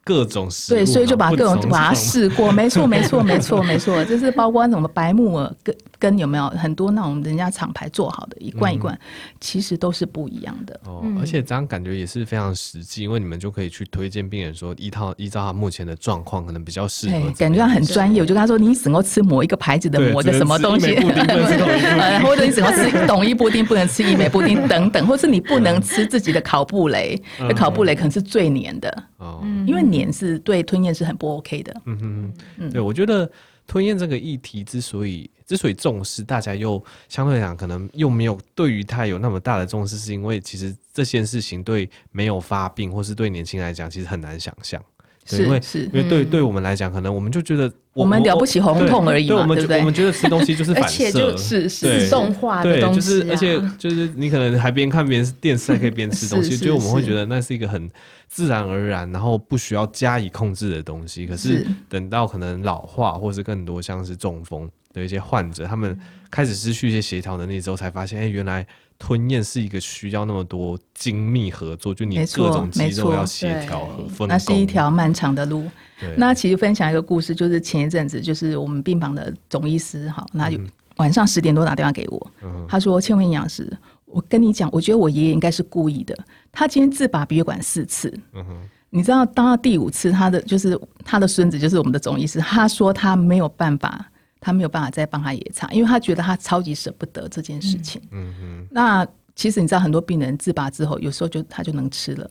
[0.08, 9.00] 各种食物，对，所以就把各种把它试过，没错，没错，没错，没错，就是包括什么白木耳跟跟有没有很多那种人家厂牌做好的一罐一罐，
[9.40, 10.80] 其实都是不一样的。
[10.86, 17.32] 哦，而且这样感觉也是非常实际，因为你们就可以去推荐病人说，一套依照他目前的状况，可能比较适合。
[17.38, 20.96] 感觉很专业，我就跟他说，你只能吃某一个牌子的某个什么东西，
[22.26, 27.22] 或者你只能吃统一布丁，不能吃一美布丁等等，或是你不能吃自己的烤布蕾，
[27.56, 30.08] 烤布雷可能是最黏的哦，因为黏。
[30.18, 31.72] 是对吞咽是很不 OK 的。
[31.86, 33.30] 嗯嗯嗯，对，我觉得
[33.68, 44.84] 吞咽这个议题之所以之所以重视，大家又相对来讲可能又没有对于它有那么大的重视，是因为其实这件事情对没有发病或是对年轻人来讲，其实很难想象。
[45.28, 49.80] 是因为是因为对对我们来讲，可能我们就觉得我们了不起红痛而已嘛，对不对？
[49.80, 57.90] 我们觉得吃东西就是 反射，是是自动化的东西，就是而且就是你可能还边看边电视还可以边吃 东西，所以我们会觉得那是一个很
[58.28, 61.28] 自然而然，然后不需要加以控制的东西。
[61.28, 65.98] 可是等到可能老化，或是更多像是中风的一些患者，他们
[66.32, 68.66] 开始失去一些协调能力之后，才发现，哎，原来。
[69.00, 75.70] 吞咽是一个需要那么多精密合作，就你各种肌肉要协调和分工，那是一条漫长的路。
[76.16, 80.60] 那其实分享一个故事，就是前一阵子，就是我们病房的总医师哈，那就
[80.98, 83.72] 晚上十点多打电话给我，嗯、他说：“千惠营养师，
[84.06, 86.18] 我跟你讲，我觉得我爷爷应该是故意的。
[86.52, 88.44] 他今天自拔鼻血管四次，嗯、
[88.90, 94.04] 你知道，当到第五次，他的就是他的孙子，就是我们的总医师，他说他没有办法。”
[94.40, 98.02] 他没有办法再帮他野插，因为他觉得他超级舍不得这件事情。
[98.12, 98.68] 嗯嗯。
[98.72, 102.30] 那其实你知道，很多病人自拔之后，有时候就他就能吃了。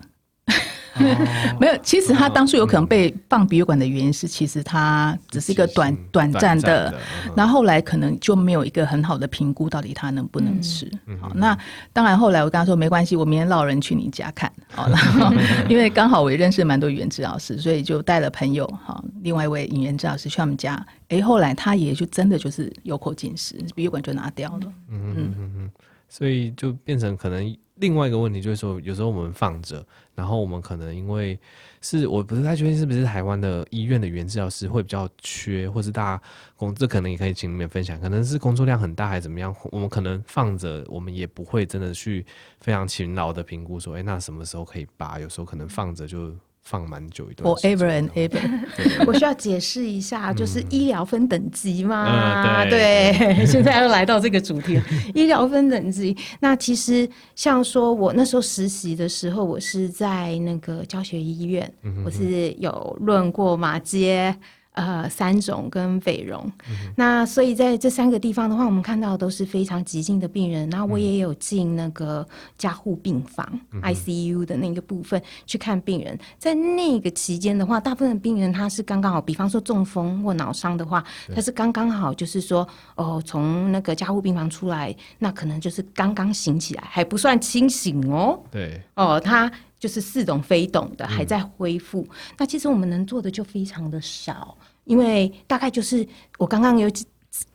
[1.59, 6.95] 没有，其实他当初有可能被放鼻胃管的原因是，其实他只是一个短短暂的，
[7.35, 10.87] 那后后来可能就没有一个很好的评估，到底他能不能吃。
[11.19, 11.57] 好，那
[11.91, 14.53] 当然后来我跟他说没关系，我明天绕人去你家看。
[14.73, 15.33] 好，然后
[15.67, 20.87] 因为刚好我也认识蛮多语言治疗师，所以就带了朋友哈，另外一位语言治疗师去他们家。
[21.09, 24.73] 哎，后来他也就真的就是有口进食，鼻胃管就拿掉了。
[24.91, 25.71] 嗯嗯嗯嗯，
[26.11, 27.57] 所以就变成可能。
[27.77, 29.85] 另外一个问题就是说，有时候我们放着，
[30.15, 31.39] 然后我们可能因为
[31.81, 36.23] 是我不是太确定是不是台湾的医院的原治疗师会比较缺，或是大家
[36.57, 42.25] 工这可能也可以请你们分享，可能是工作量很大还是怎么样，我们可能放着，我们也不会真的去
[42.61, 45.19] 非常勤劳的评估说，哎、那什么时候可以拔？
[45.19, 46.35] 有时候可能放着就。
[46.67, 49.07] 放蛮久一段，forever and ever。
[49.07, 52.65] 我需要解释一下，就是医疗分等级嘛。
[52.65, 53.15] 对，
[53.47, 54.81] 现在又来到这个主题，
[55.15, 56.17] 医疗分等级。
[56.41, 61.73] 那其实像说，我那时候实习的时候，我是在那个教学医院，
[62.05, 64.35] 我是有论过马偕。
[64.77, 70.69] 呃，三种跟北荣，嗯、那所以在这三个地方的话，我们看到的都是非常急性的病人。
[70.69, 72.27] 然后我也有进那个
[72.59, 76.19] 加护病房、嗯、ICU 的那个部分去看病人。
[76.39, 81.03] 在那个期间的话，大部分的病人他是刚刚好，比方说中风或脑伤的话，
[81.35, 88.39] 他是刚刚好，就是说哦，从那个加护病房出来，那可能就是刚刚醒起来，还不算清醒哦。
[88.51, 92.01] 对，哦，他就是似懂非懂的，还在恢复。
[92.11, 94.57] 嗯、那其实我们能做的就非常的少。
[94.85, 96.07] 因为大概就是
[96.39, 96.89] 我刚刚有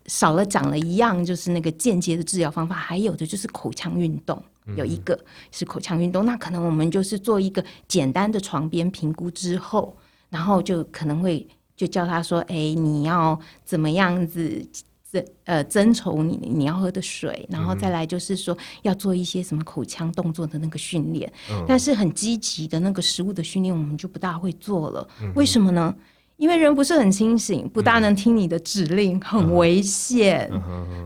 [0.05, 4.43] 少了讲了一样，就是那个间接的治疗方法，还有的就是口腔运动，
[4.75, 5.17] 有一个
[5.49, 6.25] 是口腔运动。
[6.25, 9.95] 那可能我们就是做一个简单的床边评估之后，
[10.29, 14.61] 然后就可能会就叫他说：“哎，你要怎么样子
[15.11, 21.31] 增呃增稠你你要喝的水，然后再来就是说要做一些什么口腔动作的那个训练。
[21.67, 25.07] 但是很积极的那个食物的训练，我们就不大会做了。
[25.35, 25.93] 为什么呢？”
[26.37, 30.51] 因为人不是很清醒，不大能听你的指令，嗯、很危险。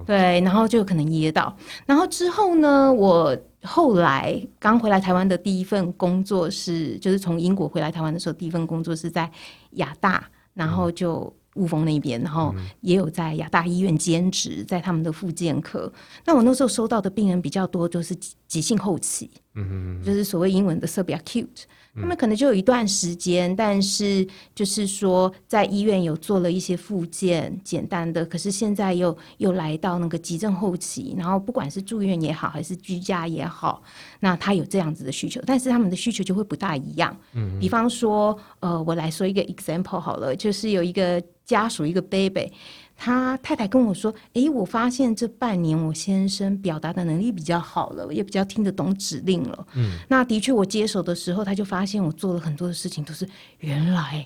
[0.06, 1.54] 对，然后就可能噎到。
[1.86, 9.30] 然后之后呢，我后来刚回来台湾的第一份工作是，就是从英国回来台湾的时候，第一份工作是在
[9.72, 15.91] 亚大，然后就雾峰那边，然后也有在亚大医院兼职，在他们的复健科。
[16.26, 18.15] 那我那时候收到的病人比较多，就是
[18.48, 21.63] 急性后期，嗯、就是所谓英文的 subacute。
[21.98, 33.82] 他们可能就有一段时间，但是就是说在医院有做了一些复健，简单的，可是现在又又来到那个急症后期，然后不管是住院也好，还是居家也好，
[34.20, 37.18] 那他有这样子的需求，但是他们的需求就会不大一样。
[37.32, 42.51] 嗯，比方说，呃，我来说一个 example 好了，就是有一个家属，一个 baby。
[42.97, 49.67] 他太太跟我说：“诶，我发现这半年我先生表达的能力比较好了，也比较听得懂指令了。
[49.75, 53.27] 嗯，那的确，我接手的时候，他就发现我做了很多的事情都是
[53.60, 54.25] 原来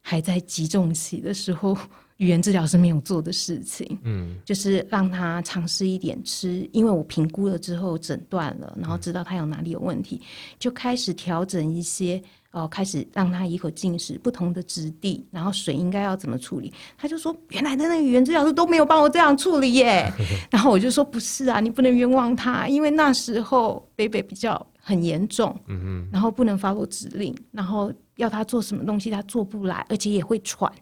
[0.00, 1.76] 还在急重期的时候，
[2.18, 3.98] 语言治疗师没有做的事情。
[4.02, 10.20] 嗯，就是让他尝试一点吃，因为我评估了之后诊断了，然后知道他有哪里有问题，
[10.58, 16.72] 就开始调整一些。”哦，开始让他一口进食，不同的质地，然后水应该要怎么处理？
[16.96, 20.10] 他就说，原来的那个语言治疗师都没有帮我这样处理耶。
[20.50, 30.72] 然后我就说，不是啊，你不能冤枉他，因为那时候北北比较很严重，嗯嗯，然后不能 follow 指令，然后要他做什么东西他做不来，而且也会喘。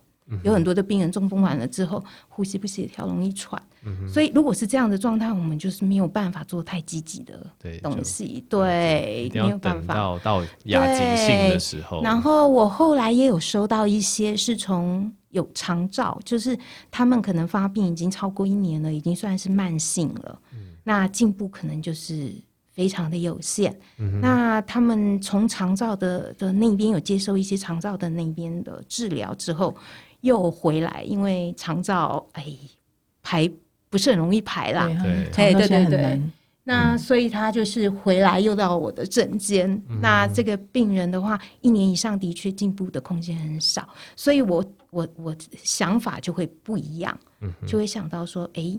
[0.43, 3.63] 有很多的病人中风完了之后，呼吸不协调，容易喘。
[3.85, 7.47] 嗯、所以如果是这样的状态，我们就是没有办法做太积极的
[7.81, 8.45] 东西。
[8.49, 12.03] 对，没有办法到到亚急性的时候。
[12.03, 16.59] 然后我后来也有收到一些是从有长照，就是
[16.91, 20.41] 他们可能发病已经超过一年了，已经算是慢性了。
[20.53, 22.33] 嗯、那进步可能就是
[22.73, 23.79] 非常的有限。
[23.99, 29.77] 嗯、那他们从长照的的那边有接受一些长照的那边的治疗之后。
[30.21, 32.45] 又回来，因为肠照哎
[33.23, 33.51] 排
[33.89, 34.87] 不是很容易排啦，
[35.33, 35.69] 对对。
[35.69, 36.23] 对对，
[36.65, 39.71] 那所以他就是回来又到我的诊间。
[39.89, 48.77] 嗯、那这个病人的话，一年以上的确进步的空间很少，所以我我我想法就会不一样，嗯、就会想到说，哎，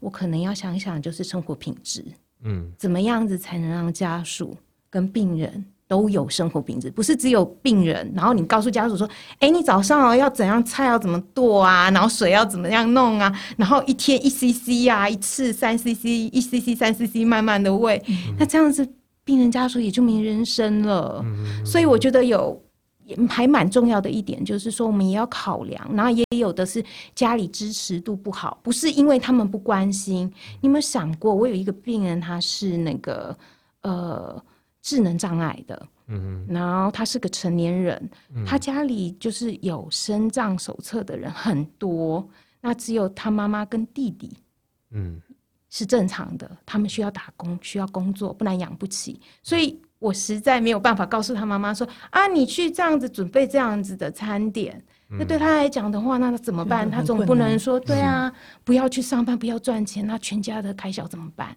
[0.00, 2.02] 我可能要想一想，就是生活品质，
[2.42, 4.56] 嗯，怎么样子才能让家属
[4.88, 5.62] 跟病人。
[5.88, 8.12] 都有生活品质，不是只有病人。
[8.14, 9.08] 然后你告诉家属说
[9.40, 11.90] ：“哎，你早上要怎样，菜要怎么剁啊？
[11.90, 13.34] 然后水要怎么样弄啊？
[13.56, 18.00] 然后一天一 cc 啊，一次三 cc，一 cc 三 cc，慢慢的喂。
[18.38, 18.86] 那这样子，
[19.24, 21.24] 病人家属也就没人生了。
[21.64, 22.62] 所以我觉得有
[23.26, 25.90] 还蛮重要的一点，就是说我们也要考量。
[25.94, 30.30] 然后也有的是家里支持度不好，不是因为他们不关心。
[30.60, 33.34] 你有没有想过，我有一个病人，他是那个
[33.80, 34.42] 呃。
[34.88, 42.26] 智能障碍的，嗯哼，然后他是个成年人，嗯、他家里就是有身障手册的人很多，
[42.62, 44.34] 那只有他妈妈跟弟弟，
[44.92, 45.20] 嗯，
[45.68, 54.82] 是正常的，他们需要打工，需要工作，不然养不起，所以我实在没有办法告诉他妈妈说啊，你去这样子准备这样子的餐点。
[55.10, 56.90] 那对他来讲的话，那他怎么办？
[56.90, 58.30] 他总不能说，对啊，
[58.62, 61.56] 不要去上班，不要赚钱，那全家的开销怎么办？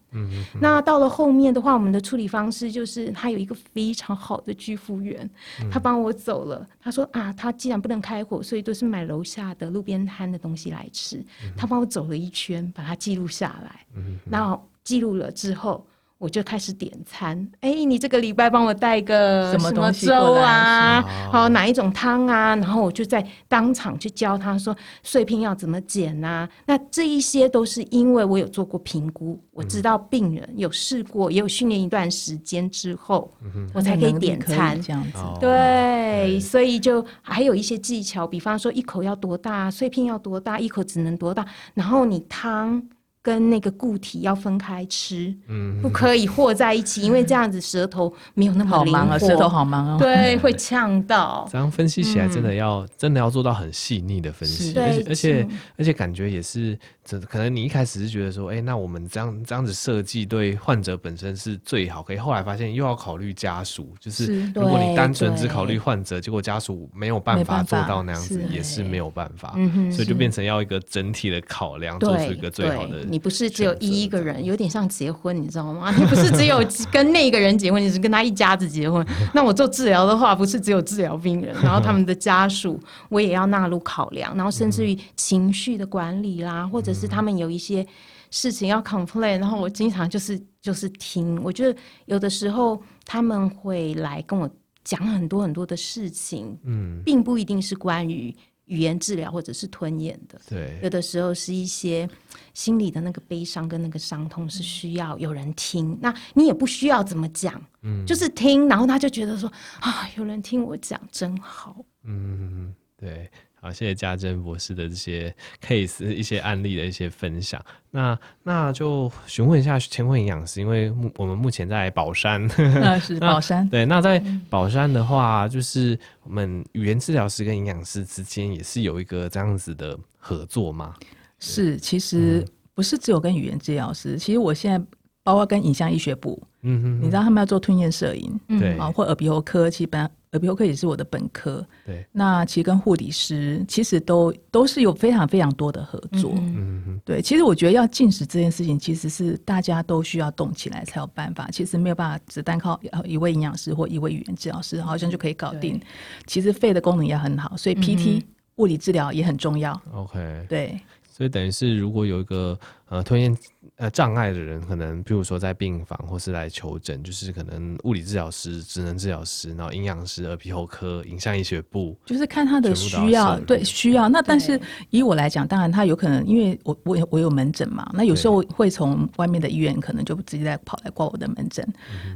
[0.62, 5.30] 那到了后面的话，我们的处理方式就是，他有一个非常好的居服员，
[5.70, 6.66] 他帮我走了。
[6.80, 11.22] 他说啊，他既然不能开火，所以都是买楼下的路边摊的东西来吃。
[11.58, 13.86] 他帮我走了一圈，把它记录下来。
[13.96, 14.18] 嗯。
[14.30, 15.86] 然后记录了之后。
[16.22, 21.02] 我就开始点餐，哎、欸，你这个礼拜帮我带个什么东西粥啊？
[21.32, 22.56] 好，哪一种汤啊？
[22.58, 26.48] 然后我就在当场去教他说碎片要怎么剪啊。
[26.64, 35.18] 那这一些都是因为我有做过评估，嗯、我知道病人有试过，也有训练一段时间之后，嗯、我才可以点餐这样子。
[35.40, 42.80] 对，对所以就还有一些技巧，比方说一口要多大，碎片要多大，一口只能多大，然后你汤。
[43.24, 51.48] 跟那个固体要分开吃，嗯，不可以和在一起，因为这样子舌头没有那么灵活，好忙啊，舌头好忙哦，对，会呛到。
[51.52, 69.56] 这样分析起来，真的要真的要做到很细腻的分析，而且而且而且感觉也是，这可能你一开始是觉得说，哎，那我们这样这样子设计对患者本身是最好，可以后来发现又要考虑家属，就是如果你单纯只考虑患者，结果家属没有办法做到那样子，也是没有办法，
[69.92, 73.11] 所以就变成要一个整体的考量，做出一个最好的。
[73.12, 75.92] 你不是只有一一个人，有点像结婚，你知道吗？
[75.98, 79.06] 你不是只有跟那个人结婚，你是跟他一家子结婚。
[79.34, 87.86] 那我做治疗的话，不是只有治疗病人，然后他们的家属我也要纳入考量，然后甚至于情绪的管理啦，或者是他们有一些
[88.30, 91.38] 事情要 complain，然后我经常就是就是听。
[91.44, 94.50] 我觉得有的时候他们会来跟我
[94.84, 98.34] 讲很多很多的事情，嗯，并不一定是关于。
[98.72, 102.10] 语言治疗或者是吞咽的，对，有的时候是一些
[102.54, 112.74] 心里的那个悲伤跟那个伤痛是需要有人听，那你也不需要怎么讲，嗯，就是听，然后他就觉得说啊，有人听我讲真好，嗯。
[113.02, 113.28] 对，
[113.64, 115.32] 好，谢谢家珍博士的这些
[115.64, 117.64] case 一些案例的一些分享。
[117.92, 123.70] 那那就询问一下千惠营养师，因为目我们目前在宝山， 那是宝山。
[123.70, 124.20] 对，那在
[124.50, 130.96] 宝山的话，就是我们语言治疗师跟营养师之间也是有一个这样子的合作吗？
[131.38, 132.44] 是，其实
[132.74, 134.84] 不是只有跟语言治疗师，其实我现在
[135.24, 140.10] 包括跟影像医学部，嗯哼，你知道他们要做吞咽摄影，对啊，或耳鼻喉科，其实本来。
[140.32, 142.06] 耳鼻喉科也是我的本科，对。
[142.12, 147.02] 那其实跟护理师其实都都是有非常非常多的合作，嗯嗯。
[147.04, 151.50] 对，其实我觉得要进食这件事情，其实是大家都需要动起来才有办法。
[151.52, 155.78] 其实没有办法只单靠一位营养师或一位语言治疗师，好像就可以搞定。
[156.26, 158.24] 其实肺的功能也很好，所以 PT
[158.56, 159.80] 物理治疗也很重要。
[159.94, 160.80] OK，对。
[161.10, 162.58] 所以等于是如果有一个
[162.92, 163.36] 呃吞咽。
[163.78, 174.08] 呃，障碍的人可能，比如说在病房或是来求诊，就是可能物理治疗师、职能治疗师，然后营养师、耳鼻喉科、影像医学部，就是看他的需要，对需要。
[174.08, 174.60] 那但是
[174.92, 181.68] 以我来讲，当然他有可能，因为我我我有门诊嘛，那有时候会从外面的医院可能就直接来跑来挂我的门诊。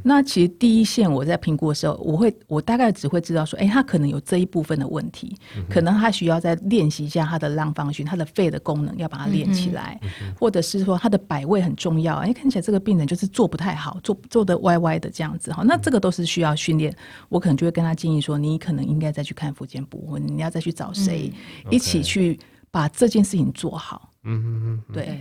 [0.04, 5.36] 那其实第一线我在评估的时候，我会我大概只会知道说，哎，他可能有这一部分的问题，
[5.68, 10.00] 可能他需要再练习一下他的浪方训，他的肺的功能要把它练起来，
[10.40, 16.94] 或者是说他的摆位很重要，哎，看起来这个病人就是做不太好，做做的歪歪的这样子哈，那这个都是需要训练。
[17.30, 21.32] 我可能就会跟他建议说，你可能应该再去看复健部，或你要再去找谁
[21.70, 22.40] 一起去
[22.72, 24.12] 把这件事情做好。
[24.24, 25.20] 嗯嗯嗯，对。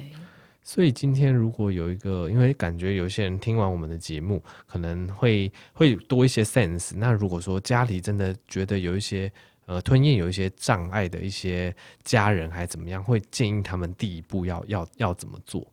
[0.67, 6.93] 所以今天如果有一个，因为感觉有些人听完我们的节目，可能会会多一些 sense。
[6.97, 9.31] 那如果说家里真的觉得有一些
[9.67, 15.67] 呃吞咽有一些障碍的一些家人，还怎么样，会建议他们第一步要要要怎么做？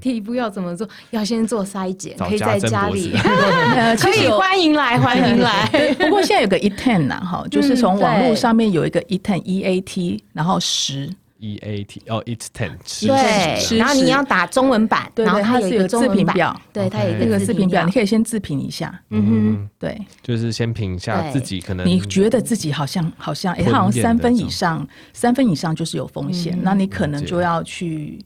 [0.00, 0.88] 第一步要怎么做？
[1.10, 3.12] 要先做筛检，可以在家里，
[4.00, 5.68] 可以欢迎来， 欢迎来。
[6.00, 11.08] 不过现在有个 Eat 呐，哈，就是从网络上面有一个 Eat E A T，然后十
[11.38, 12.72] E A T 哦，It's Ten，
[13.06, 28.18] 对，然后你要打中文版，然后它是有一个自评表，对，它有一个自评表，你可以先自评一下，嗯哼，对，就是先评一下自己可能你觉得自己好像好像哎，好像三分以上，三分以上就是有风险，那你可能就要去。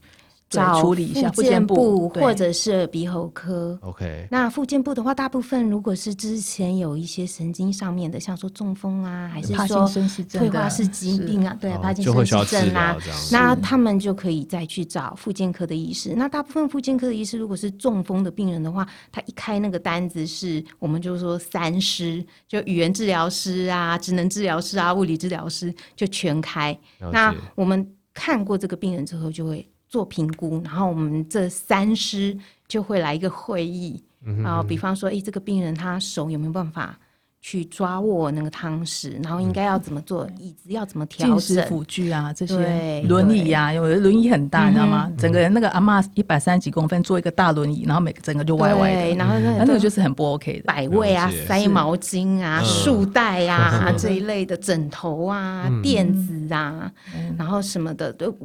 [0.53, 3.77] 找处理一下复健部或者是耳鼻喉科。
[3.81, 9.89] OK，那复健部的话，大部分如果是之前有一些神经上面的，像说中风啊，还是说
[10.29, 12.97] 退化性疾病啊，对，帕金森氏症啊，
[13.31, 16.13] 那他们就可以再去找复健科的医师。
[16.15, 26.77] 那大部分复健科的医师，如果是中风的病人的话，他一开那个单子是，我们就说三师，就语言治疗师啊、职能治疗师啊、物理治疗师，就全开。
[27.11, 29.67] 那我们看过这个病人之后，就会。
[29.93, 32.35] 做评估，然后我们这三师
[32.67, 36.97] 就会来一个会议，嗯、哼哼然后比方说，哎，这个病人他手有没有办法
[37.41, 43.03] 去抓握那个汤匙，然后应该要怎么做，椅子要怎么调整，进食辅具啊，这些。
[43.07, 45.11] 轮椅啊，因为轮椅很大，你知道吗？
[45.15, 56.91] 整个人那个阿嬷一百三十几公分，坐一个大轮椅，然后每个整个就歪歪的，然后那个就是很不 OK 的，摆位啊，塞毛巾啊，束带啊 这一类的枕头啊，垫子啊，
[57.37, 58.35] 然后什么的都。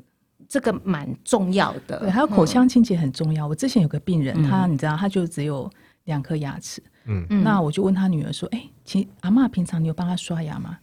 [0.48, 3.46] 这个蛮重要的，对，还有口腔清洁很重要。
[3.46, 5.70] 嗯、我之前有个病人，他你知道，他就只有
[6.04, 10.78] 两颗牙齿，嗯，那我就问他女儿说：“哎、欸，其阿妈平常你有帮他刷牙吗？”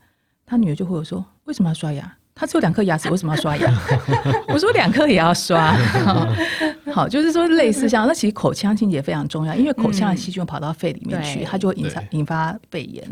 [0.46, 3.74] 他女儿就会说：“为什么要刷牙？”他只有两颗牙齿，为什么要刷牙？
[4.54, 5.74] 我说两颗也要刷。
[6.94, 13.04] 好，就是说类似像那其实口腔清洁非常重要，因为口腔的细菌跑到肺里面去，它就会引发引发肺炎。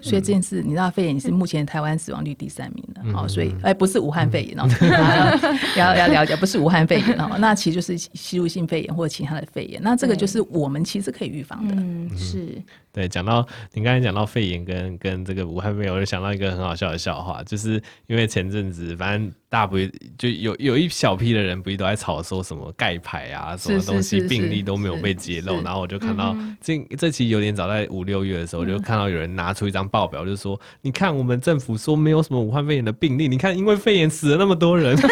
[0.00, 3.12] 所以这件事，你知道肺炎是目前台湾死亡率第三名的。
[3.12, 4.66] 好，所以哎，不是武汉肺炎哦，
[5.76, 9.80] 要要了解，不是武汉肺炎哦， 那其实就是吸入性肺炎或者其他的肺炎。
[9.82, 11.74] 那这个就是我们其实可以预防的。
[11.76, 12.60] 嗯，是。
[12.92, 19.76] 对，讲到你刚才讲到肺炎跟跟这个武汉肺炎，我就想到一个很好笑的笑话，就是因为前阵子反正大不
[20.16, 34.96] 就有有一小批的人不是都在吵说什么盖牌啊，什么东西病例都没有被揭露，然后我就看到这这期有点早在五六月的时候，就看到有人拿出一张报表，就说你看我们政府说没有什么武汉肺炎的病例，你看因为肺炎死了那么多人，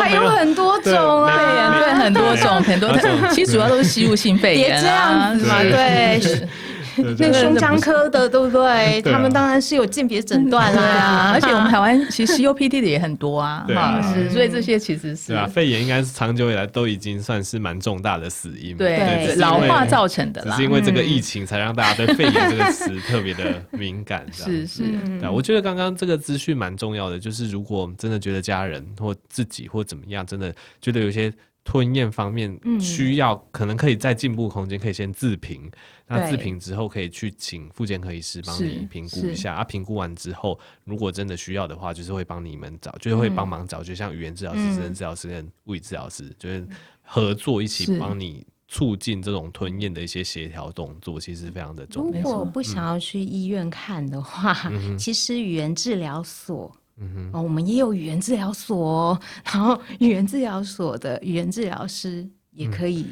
[0.00, 6.48] 还有很多种啊，肺炎对很多种很多种， 其实主要都是吸入性肺炎啊，别这样子嘛，对。
[6.96, 9.02] 那胸腔科的，对不对？
[9.02, 11.32] 他们当然是有鉴别诊断啦。
[11.34, 24.26] 而且 我们台湾其实 COPD 的也很多啊，哈，是，所以这些其实是对啊，肺炎应该是长久以来都已经算是蛮重大的死因，对，老化造成的，只是因为这个疫情才让大家对肺炎这个词特别的敏感。
[24.32, 24.82] 是是，
[25.20, 31.32] 对，我觉得刚刚这个资讯蛮重要的，就是如果真的觉得家人或自己或怎么样，真的觉得有些。
[31.64, 35.70] 吞咽方面需要，可能可以再进步空间，可以先自评。
[36.06, 39.54] 那自评之后，可以去请复健科医师帮你评估一下。
[39.54, 46.66] 啊，评估完之后，如果真的需要的话，就是会帮你们找，就是会帮忙找，就像语言治疗师、职能治疗师跟物理治疗师，就是
[47.02, 52.20] 合作一起帮你促进这种吞咽的一些协调动作，其实非常的重要。
[52.20, 56.70] 如果不想要去医院看的话，嗯、其实语言治疗所。
[56.96, 58.76] 嗯哼，哦，我们也有语言治疗所，
[59.10, 59.20] 哦
[59.52, 63.06] 然后语言治疗所的语言治疗师也可以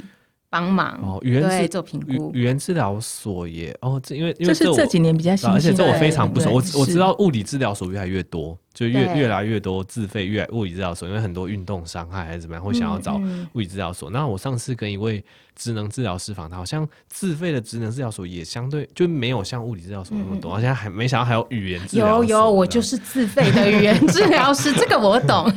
[0.49, 2.31] 帮忙哦，语言对做评估。
[2.33, 6.51] 语言治疗所也哦，这因为因为这是这几年比较新，而且这我非常不熟。
[6.51, 8.57] 我我知道物理治疗所越来越多。
[8.73, 13.21] 就越越来越多自费越物理治疗所，因为很多运动伤害还是怎么样，会想要找
[13.53, 14.11] 物理治疗所。
[14.11, 15.23] 嗯嗯、那我上次跟一位
[15.55, 20.55] 职能治疗师访谈，好像自费的职能治疗所也相对就没有像物理治疗所那么多。
[20.59, 22.19] 现在、嗯、还没想到还有语言治疗。
[22.19, 25.51] 有有，我就是自费的语言治疗师，这个我懂。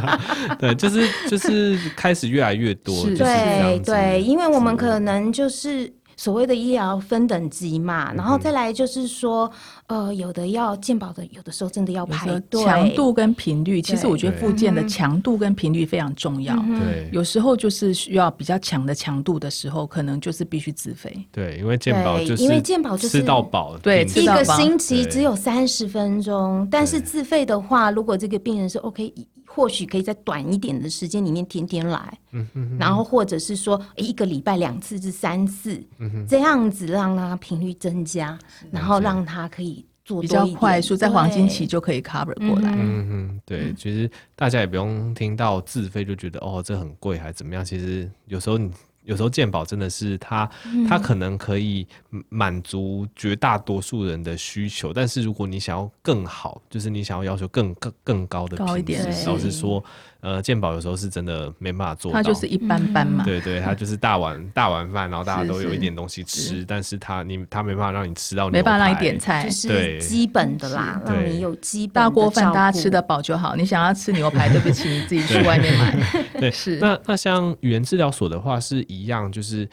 [0.58, 2.94] 对，就是就是开始越来越多。
[3.04, 5.92] 是对对，因为我们可能就是。
[6.22, 9.50] 所谓的医疗分等级嘛，然后再来就是说，
[9.88, 12.62] 呃，有的要健保的，有的时候真的要排队。
[12.62, 16.54] 强度跟频率，其实我觉得复健的强度跟频率非常重要。
[16.54, 21.12] 对，有时候就是需要比较强的强度的时候，可能就是必须自费。
[21.32, 29.12] 对，因为健保就是因为健保就是吃到饱，对，一个星期只有三十分钟，但是自费的话，如果这个病人是 OK。
[29.54, 38.38] 或许可以在短一点的时间里面天天来，嗯、哼哼然后或者是说一个礼拜两次至三次，嗯、哼这样子让它频率增加，
[38.70, 42.72] 然后让它可以做比较快速，在黄金期就可以 cover 过来。
[42.74, 48.70] 嗯嗯，对，其实大家也不用听到自费就觉得哦，这很贵还是怎么样，其实有时候你。
[49.04, 50.48] 有时候健保真的是它，
[50.88, 51.86] 它可能可以
[52.28, 59.82] 满足绝大多数人的需求，但是如果你想要更好，就是你想要要求更更更高的品质，老实说。
[60.22, 63.24] 呃，健保有时候是真的没办法做到，它就是一般般嘛。
[63.24, 73.56] 对对，它就是大碗大碗饭，然后大家都有一点东西吃，但是它你它没办法让你吃到，没办法让你点菜，就是基本的啦，让你有基本大锅饭大家吃得饱就好。
[73.56, 76.22] 你想要吃牛排，对不起，你自己去外面买。
[76.38, 76.76] 对， 是。
[76.76, 79.68] 那那像语言治疗所的话是一样，就是。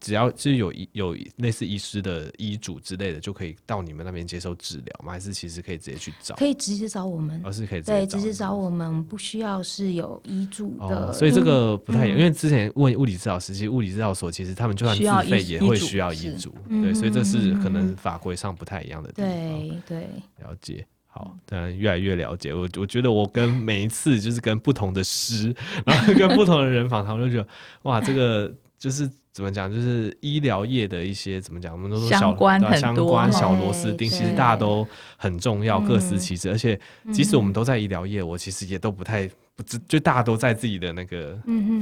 [0.00, 5.12] 只要是有有类似医师的医嘱之类的，就可以到你们那边接受治疗吗？
[5.12, 6.34] 还是其实可以直接去找？
[6.36, 11.12] 可以直接找我们，而、哦、是可以直接对直接找我们，不需要是有医嘱的、哦。
[11.12, 19.30] 所以这个不太一样，嗯、因为之前问物理治疗师，其实物理治疗所其实他们就算自费也会需要医嘱，对，所以这是可能法规上不太一样的地方。
[19.30, 19.98] 对对，
[20.38, 20.86] 了解。
[21.06, 22.54] 好，当然越来越了解。
[22.54, 27.48] 我我觉得我跟每一次就是跟不同的师，然后跟不同的人访谈，我就觉得
[27.82, 29.10] 哇，这个就是。
[29.38, 29.72] 怎么讲？
[29.72, 31.72] 就是医疗业的一些怎么讲？
[31.72, 34.84] 我们都说小相关很相关小螺丝钉，其实大家都
[35.16, 36.50] 很重要，各司其职。
[36.50, 36.76] 而且，
[37.12, 41.36] 即使我们都在医疗业，我其实也都不太不就大家都在自己的那个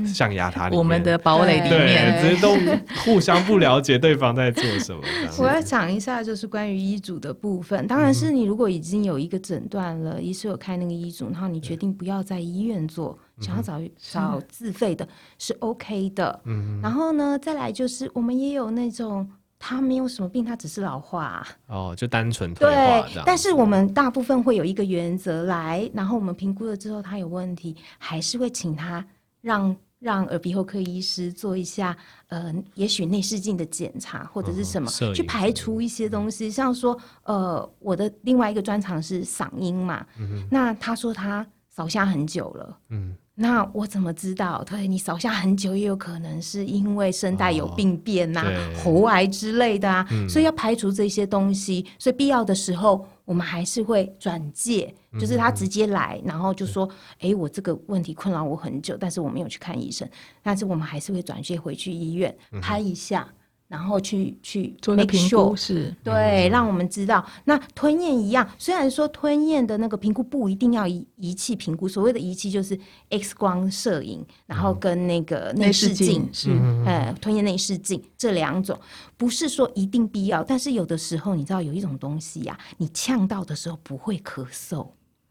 [0.06, 2.56] 象牙塔里面，我们的堡垒里面，只是都
[3.04, 5.02] 互相不了解对方在做什么。
[5.38, 7.86] 我要讲一下，就是关于医嘱的部分。
[7.86, 13.18] 当然是你如果已经有一个诊断了，医师有开那个医嘱，然后你决定不要在医院做。
[13.38, 15.06] 想要找找自费的
[15.38, 19.28] 是 OK 的，嗯，然后呢，再来就是我们也有那种
[19.68, 29.04] 他没有什么病，他只是老化，哦，就单纯退化对，但是我们大部分会有一个原则来，然后我们评估了之后他有问题，还是会请他
[29.40, 31.96] 让让耳鼻喉科医师做一下，
[32.28, 43.16] 呃，也许内视镜的检查或者是什么，嗯、去排除一些东西，像说，呃，我的另外一个专长是嗓音嘛，嗯、那他说他扫下很久了，嗯。
[43.38, 44.64] 那我怎么知道？
[44.64, 51.84] 对，你扫下很久，也有可能是因为声带有病变呐、啊、哦、喉癌之类的啊，嗯、所以要排除这些东西。
[51.98, 56.88] 所以必要的时候，我们还是会转介，就是他直接来，嗯、然后就说
[57.20, 60.08] ：“哎、嗯欸，我这个问题困扰我很久，但是我没有去看医生，
[60.42, 63.28] 但是我们还是会转介回去医院拍一下。”
[63.68, 67.24] 然后去去做那评估是对，让我们知道。
[67.44, 72.78] 那吞咽一样，虽然说吞咽的那个评估不一定要仪仪器评估，所谓的仪器就是
[73.10, 76.50] X 光摄影，然后跟那个内视镜是
[76.84, 78.78] 呃吞咽内视镜这两种，
[79.16, 80.44] 不是说一定必要。
[80.44, 84.86] 但是有的时候你知道有一种东西呀、啊，你呛到的时候不会咳嗽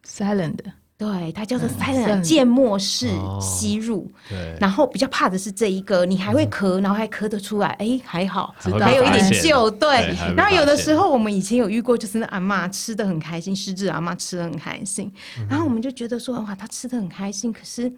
[0.05, 0.59] ，silent。
[0.97, 1.67] 对，它叫做
[2.23, 3.09] 缄默式
[3.41, 10.15] 吸入，对，然后比较怕的是这一个，你还会咳，然后还咳得出来，哎，还好，还有一点救，对。
[10.35, 15.11] 然后有的时候我们以前有遇过，就是那阿妈吃的很开心，失智阿妈吃的很开心，
[15.49, 17.91] 然后我们就觉得说，哇，她吃的很开心，可是。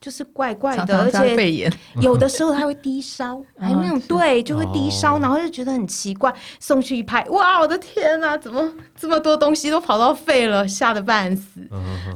[0.00, 1.70] 就是怪怪的，而且
[2.00, 6.32] 有的时候他会低烧，还有那种对，就会低烧，然后就觉得很奇怪。
[6.60, 11.68] 送去一拍，哇，我的天哪，怎么这么多东西都跑到肺了，吓得半死。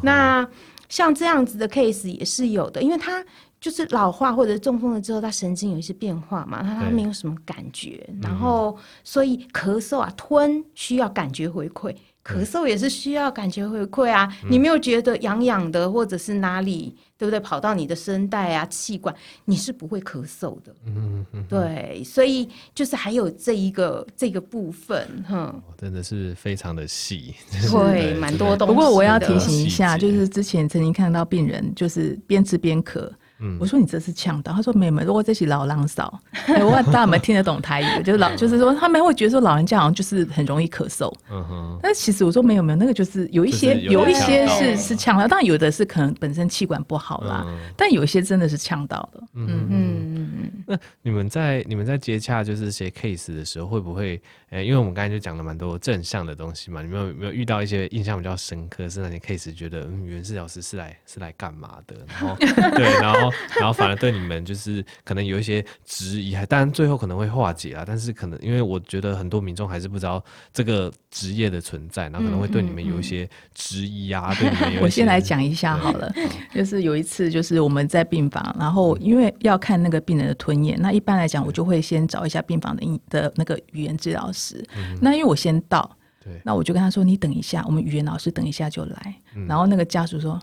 [0.03, 0.47] 那
[0.89, 3.25] 像这样子的 case 也是有的，因为他
[3.61, 11.95] 就是老化或者中风了之后，他神经有一些变化嘛，他他没有什么感觉，然后所以咳嗽啊吞需要感觉回馈。
[12.25, 14.33] 咳嗽也是需要感觉回馈啊！
[14.45, 17.41] 嗯、你没有觉得痒痒的，或者是哪里对不对？
[17.41, 19.15] 跑到你的声带啊、气管，
[19.45, 20.73] 你是不会咳嗽的。
[20.87, 27.35] 嗯嗯，对，所以就是还有这一个这个部分，哼，真的是非常的细，
[27.71, 28.73] 对，蛮多东西。
[28.75, 33.11] 不过我要提醒一下，就是之前曾经看到病人就是边吃边咳。
[33.59, 36.21] 我说你这是呛到，他说没有没有，如果这是老狼少，
[36.61, 38.03] 我问大家有没有听得懂台语？
[38.05, 41.79] 就是老，就是说他们会觉得说老人家好像就是很容易咳嗽，嗯哼。
[41.83, 47.45] 但其实我说没有没有，那个就是有一些有一些是是呛到，但有的是可能本身气管不好啦，
[47.77, 49.21] 但有一些真的是呛到的。
[49.35, 50.65] 嗯嗯嗯嗯。
[50.67, 54.21] 那你们在你们在接洽就是这些 case 的时候，会不会？
[54.51, 61.97] 诶，因为我们刚才就讲了蛮多正向的东西嘛，你们有没有遇到一些印象比较深刻，是那些 case 觉得嗯，袁治疗师是来是来干嘛的？
[62.07, 62.37] 然后
[62.77, 70.23] 对，然后然后反而对你们就是可能有一些质疑，还当然最后可能会化解啊，但是可能因为我觉得很多民众还是不知道
[70.53, 74.35] 这个职业的存在，然后可能会对你们有一些质疑啊。
[74.35, 76.13] 对你们有，我先来讲一下好了，
[76.55, 84.65] 就是有一次就是我们在病房，然后因为要看那个病人的吞咽，那一般来讲我就会先找一下病房的的那个语言治疗师。
[84.77, 89.15] 嗯、那因为我先到，对，那我就跟他说：“你等一下，我们语言老师等一下就来。
[89.35, 90.41] 嗯”然后那个家属说：“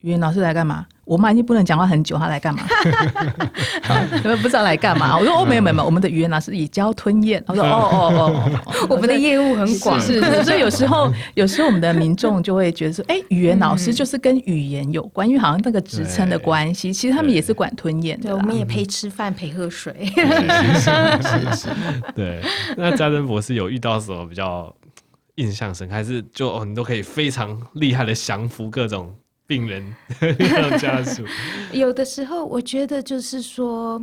[0.00, 0.86] 语言老师来干嘛？
[1.04, 2.62] 我妈已经不能讲话很久，他来干嘛？
[4.22, 10.44] 你们不知道来干嘛？” 我说：“哦，没有没有，我们的语言老师以教吞咽。”他说：“哦哦哦，哦 我们的业务很广，是是，是。
[10.46, 19.92] 所以有时候有时候我们的民众就会觉得说：‘哎、欸，语言老师就是跟语言有关，因为好像那个职称的关系，其实他们也是管吞咽的。’对，我们也陪吃饭，陪喝水。
[20.14, 21.68] 是是
[22.14, 22.40] 对，
[22.76, 24.72] 那嘉珍博士有遇到什么比较
[25.34, 29.12] 印象深刻，还是就哦，你都可以非常厉害的降服各种？
[29.50, 29.84] 病人
[30.78, 31.24] 家属，
[31.72, 34.00] 有的时候我觉得就是说，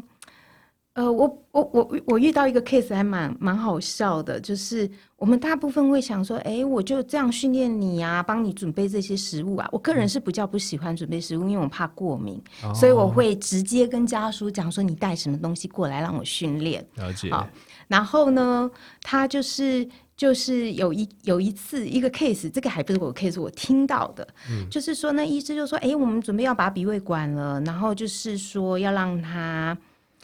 [0.91, 9.65] 呃，我我我我遇到一个 case 还蛮蛮好笑的，就是我们大部分会想说，哎、欸，我就这样训练你啊，帮你准备这些食物啊。
[9.71, 16.85] 我个人是比较不喜欢准备食物，因为我怕过敏，嗯、所以我会直接跟家属讲说，你带什么东西过来让我训练。
[16.95, 17.31] 了解。
[17.31, 17.47] 好，
[17.87, 18.69] 然后呢，
[19.01, 19.87] 他就是。
[20.17, 29.77] 就是有一有一次一个 case，这个还不是我 case，我听到的，嗯、就是说那医生就说，哎、欸，我们准备要把鼻胃管了，然后就是说要让他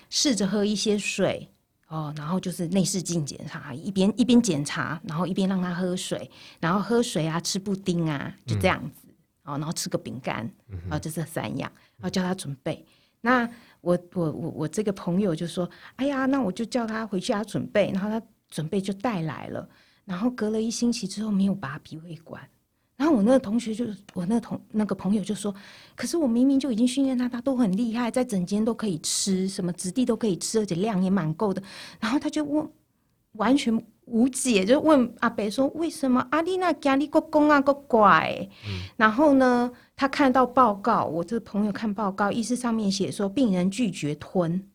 [0.09, 1.47] 试着喝一些水
[1.89, 6.27] 哦，然后就是内视镜检查，一边一边检查，然后一边让他喝水，
[6.59, 9.07] 然后喝水啊，吃布丁啊，就这样子，
[9.43, 10.37] 哦、嗯，然后吃个饼干，
[10.67, 12.83] 然后就这三样，然后叫他准备。
[13.21, 13.47] 那
[13.81, 18.19] 我我我我这个朋友就说，哎呀，那我就叫他回去他准备，然后他
[18.49, 19.69] 准备就带来了。
[20.05, 22.41] 然后隔了一星期之后没有拔鼻胃管，
[22.97, 25.53] 然后我那个同学就我那个同那个朋友就说，
[25.95, 31.63] 可是我明明就已经训练他，他都很厉害，在整间都可以吃，什么质地都可以吃，而且量也蛮够的。
[31.99, 32.69] 然后他就问，
[33.33, 38.47] 完全无解，就问阿北说，为什么阿丽娜家里个公啊个怪？
[38.67, 44.69] 嗯、然后呢，他看到报告，我这个朋友看报告，医师上面写说病人拒绝吞。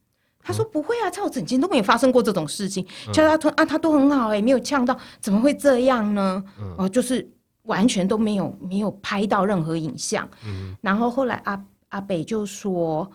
[0.49, 2.83] 他说不会啊，在我整间都没有发生过这种事情。
[3.13, 6.43] 叫他吞啊，他都很好哎、欸，没有呛到，怎么会这样呢？
[6.79, 7.31] 哦、呃，就是
[7.65, 10.27] 完全都没有没有拍到任何影像。
[10.47, 13.07] 嗯、然后后来阿阿北就说：“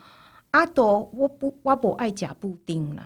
[0.52, 3.02] 阿朵，我不我不爱假布丁了。”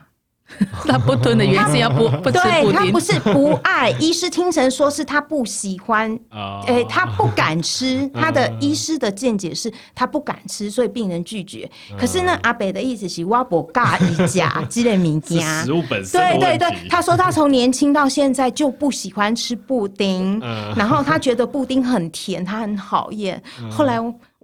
[0.87, 6.17] 他不吞的原因是要不 不吃布丁，他不是不爱，医师听成说是他不喜欢，
[6.65, 8.09] 哎，他不敢吃。
[8.13, 11.69] 他的医师的见解是他不敢吃，所以病人拒绝。
[11.97, 20.39] 可是呢，阿北的意思是我不尬一家积累名家，食物本身对对对，他说他从年轻到现在就不喜欢吃布丁，
[20.75, 23.41] 然后他觉得布丁很甜，他很讨厌。
[23.69, 23.97] 后来。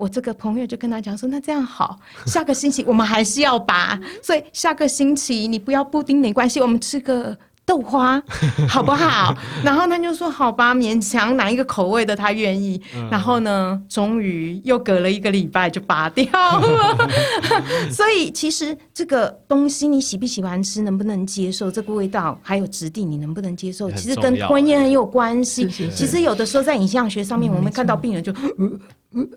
[0.04, 8.22] 我这个朋友就跟他讲说：“那这样好，下个星期我们还是要拔，所以下个星期你不要布丁没关系，我们吃个豆花，
[8.68, 9.34] 好不好？”
[9.64, 17.10] 然后他就说：“好吧，勉强哪一个口味的他愿意。”然后呢，终于又隔了一个礼拜就拔掉了。
[17.89, 25.66] 所以其实这个东西你喜不喜欢吃，能不能接受这个味道，还有质地你能不能接受，其实跟吞咽很有关系。
[25.95, 28.34] 其实有的时候在影像学上面，我们看到病人就。
[29.16, 29.30] 嗯，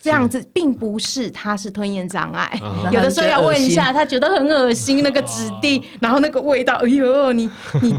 [0.00, 7.50] 这样子并不是他是吞咽障碍，嗯、 有的时候要问一下，他觉得很恶心那个质地，哦、然后那个味道，哎呦，你
[7.82, 7.92] 你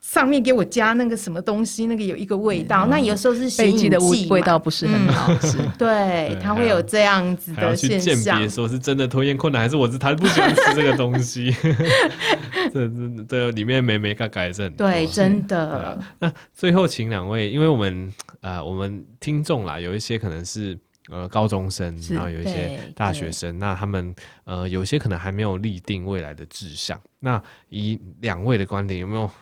[0.00, 8.16] 上面给我加那个什么东西，那个有一个味道，嗯、那有时候是显影剂，味道不是很好吃，嗯、对，他会有这样子的现象。
[8.16, 11.54] 鉴别说是真的吞咽困难，还是我是他不喜欢吃这个东西？
[12.74, 15.68] 这这这里面没没改改正，对，真的。
[15.70, 20.76] 啊、那最后请两位，因为我们呃我们听众啦，有一些可能是。
[21.10, 27.00] 呃高中生，然后有一些大学生，那他们呃有些可能还没有立定未来的志向。
[27.20, 29.30] 那以两位的观点，有没有？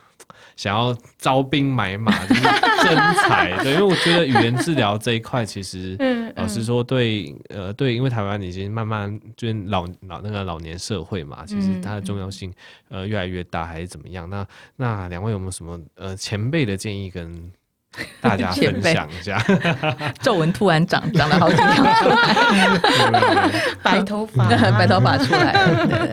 [0.57, 12.51] 想要招兵买马， 就是征才，对，因为我觉得语言治疗这一块，其实， 嗯，老实说对，对，呃，对，因为台湾已经慢慢就是老老那个老年社会嘛，其实它的重要性，
[12.89, 14.27] 呃，越来越大，还是怎么样？
[14.29, 14.45] 那
[14.75, 17.51] 那两位有没有什么呃前辈的建议跟
[18.21, 19.43] 大家 分享一下？
[20.21, 23.51] 皱纹突然长长了好几条出来，
[23.83, 25.87] 白头发，白头发出来了。
[25.87, 26.07] 对对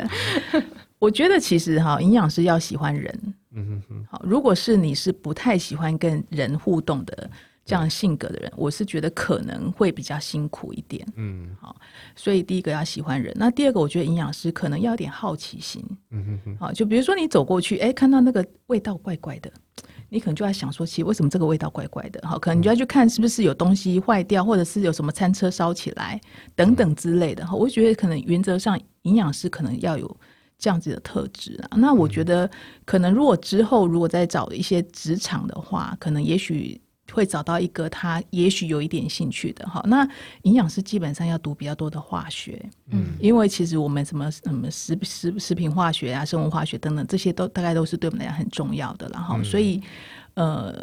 [0.52, 0.62] 对，
[0.98, 3.34] 我觉得其实哈，营养师要喜欢人。
[3.56, 7.30] 嗯哼哼，好，如果是你是不太喜欢跟人互动的
[7.64, 11.06] 这样性格的人，我是觉得可能会比较辛苦一点。
[11.14, 11.76] 嗯，好，
[12.16, 15.84] 所以第一个要喜欢人，那第二个我觉得营养师可能要有点好奇心。
[16.10, 19.48] 嗯哼哼，好，就比如说你走过去，哎，看到那个味道怪怪的，
[20.14, 22.20] 你可能就在想说，其实为什么这个味道怪怪的？
[22.20, 26.20] 哈，可能你就要去看是不是有东西坏掉，或者是有什么餐车烧起来
[26.54, 27.44] 等等之类的。
[27.46, 30.16] 哈，我觉得可能原则上营养师可能要有。
[30.56, 32.48] 这样子的特质啊，那我觉得
[32.86, 36.80] 可能如果之后如果再找一些职场的话，可能也许
[37.14, 39.82] 会找到一个他也许有一点兴趣的哈。
[39.86, 40.06] 那
[40.42, 42.60] 营养师基本上要读比较多的化学，
[42.90, 49.80] 嗯，因为其实我们什么什么食食食品化学啊、生物化学等等这些都大概都是对我们来讲很重要的，然后所以
[50.34, 50.74] 呃。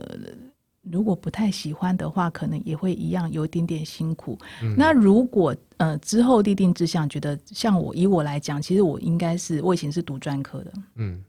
[0.90, 4.36] 如果不太喜欢的话，可能也会一样有一点点辛苦。
[4.64, 11.24] 嗯、那如果呃之后立定志向，觉得像我以我来讲，其实我应该是我以前是读专科的，嗯，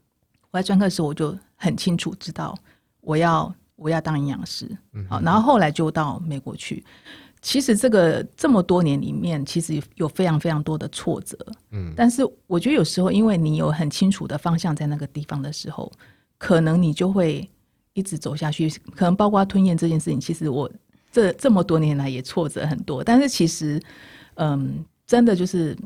[0.49, 2.57] 我在专科的时候我就很清楚知道
[3.01, 6.83] 我要我要当营养师，嗯、好，然后后来就到美国去。
[7.41, 11.37] 其实这个这么多年里面，其实有非常非常多的挫折，
[11.71, 15.91] 嗯，但是我觉得有时候因为你有很清楚的方向在那个地方的时候，
[16.37, 17.49] 可能你就会。
[17.95, 20.19] 一直走下去，可能包括吞咽这件事情。
[20.19, 20.67] 其实我
[21.11, 23.79] 这这么多年来也挫折很多，但是其实，
[24.33, 25.77] 嗯，真的就是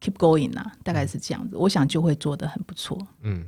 [0.00, 1.54] keep going 啊，大概是这样子。
[1.54, 2.98] 嗯、我想就会做得很不错。
[3.20, 3.46] 嗯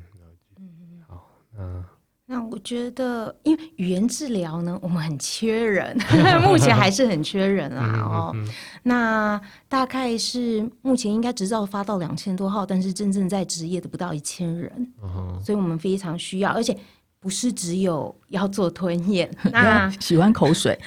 [2.65, 5.97] 觉得，因为语言治疗呢，我们很缺人，
[6.43, 8.01] 目前还是很缺人啊。
[8.01, 14.93] 哦，嗯嗯嗯、那大概是目前应该执照发到两千多号，但是真正在职业的不到一千人，
[15.45, 16.77] 所以我们非常需要，而且。
[17.25, 20.79] 不是只有要做吞咽， 那 喜欢口水，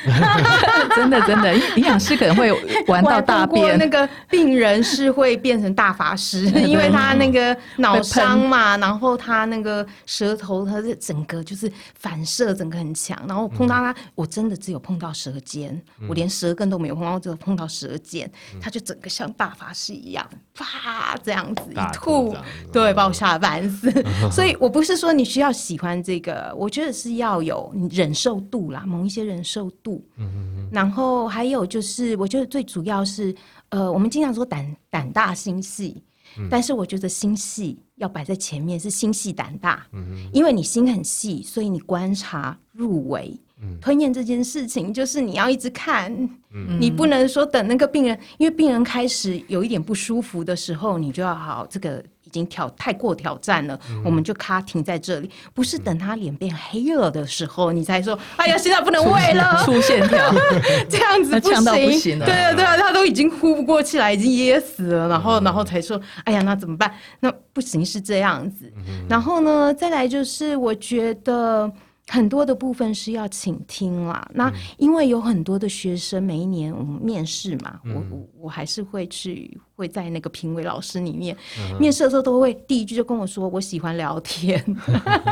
[0.96, 2.52] 真的真的，营养师可能会
[2.86, 3.76] 玩到大便。
[3.76, 13.20] 那个病人是会变成大法师，因为他那个脑伤嘛，然后他那个舌头，他是整个就是反射，整个很强。
[13.28, 18.32] 然后碰到他，我真的只有碰到舌尖，我连舌根都没有碰到，只有碰到舌尖，
[18.62, 20.24] 他就整个像大法师一样，
[20.54, 22.36] 啪这样子一吐，
[22.72, 23.92] 对，把我吓得半死。
[24.32, 26.27] 所以我不是说你需要喜欢这个。
[26.28, 30.04] 个我觉得是要有忍受度啦，某一些忍受度。
[30.18, 30.70] 嗯嗯嗯。
[30.72, 33.34] 然后还有就是，我觉得最主要是，
[33.70, 36.04] 呃，我们经常说胆胆大心细，
[36.38, 39.88] 嗯、但是我觉得心细要摆在前面，是心细胆大。
[39.94, 40.30] 嗯哼。
[40.34, 43.34] 因为你心很细，所以你观察入微。
[43.62, 43.78] 嗯。
[43.82, 46.14] 吞咽这件事情，就是你要一直看，
[46.54, 52.04] 嗯、你不能说等那个病人，因为病人开始有一点不舒服的时候，你就要好这个。
[52.28, 60.18] 已经挑太过挑战了，嗯、我们就卡停在这里，不是等他脸变黑了的时候，嗯、你才说，哎呀，现在不能喂了，出线条，
[60.90, 66.94] 这样子不行，不行对啊，对啊，他都已经呼不过气来，已经噎死了，然后，然后才说，哎呀，那怎么办？
[67.22, 68.70] 那不行，是这样子。
[68.76, 71.72] 嗯、然后呢，再来就是，我觉得。
[72.10, 74.28] 很多的部分是要倾听啦。
[74.34, 84.64] 那因为有很多的学生，每一年我们面试嘛，嗯、我我我还是会去会在那个评委老师里面、嗯、面试的时候，都会第一句就跟我说：“我喜欢聊天。”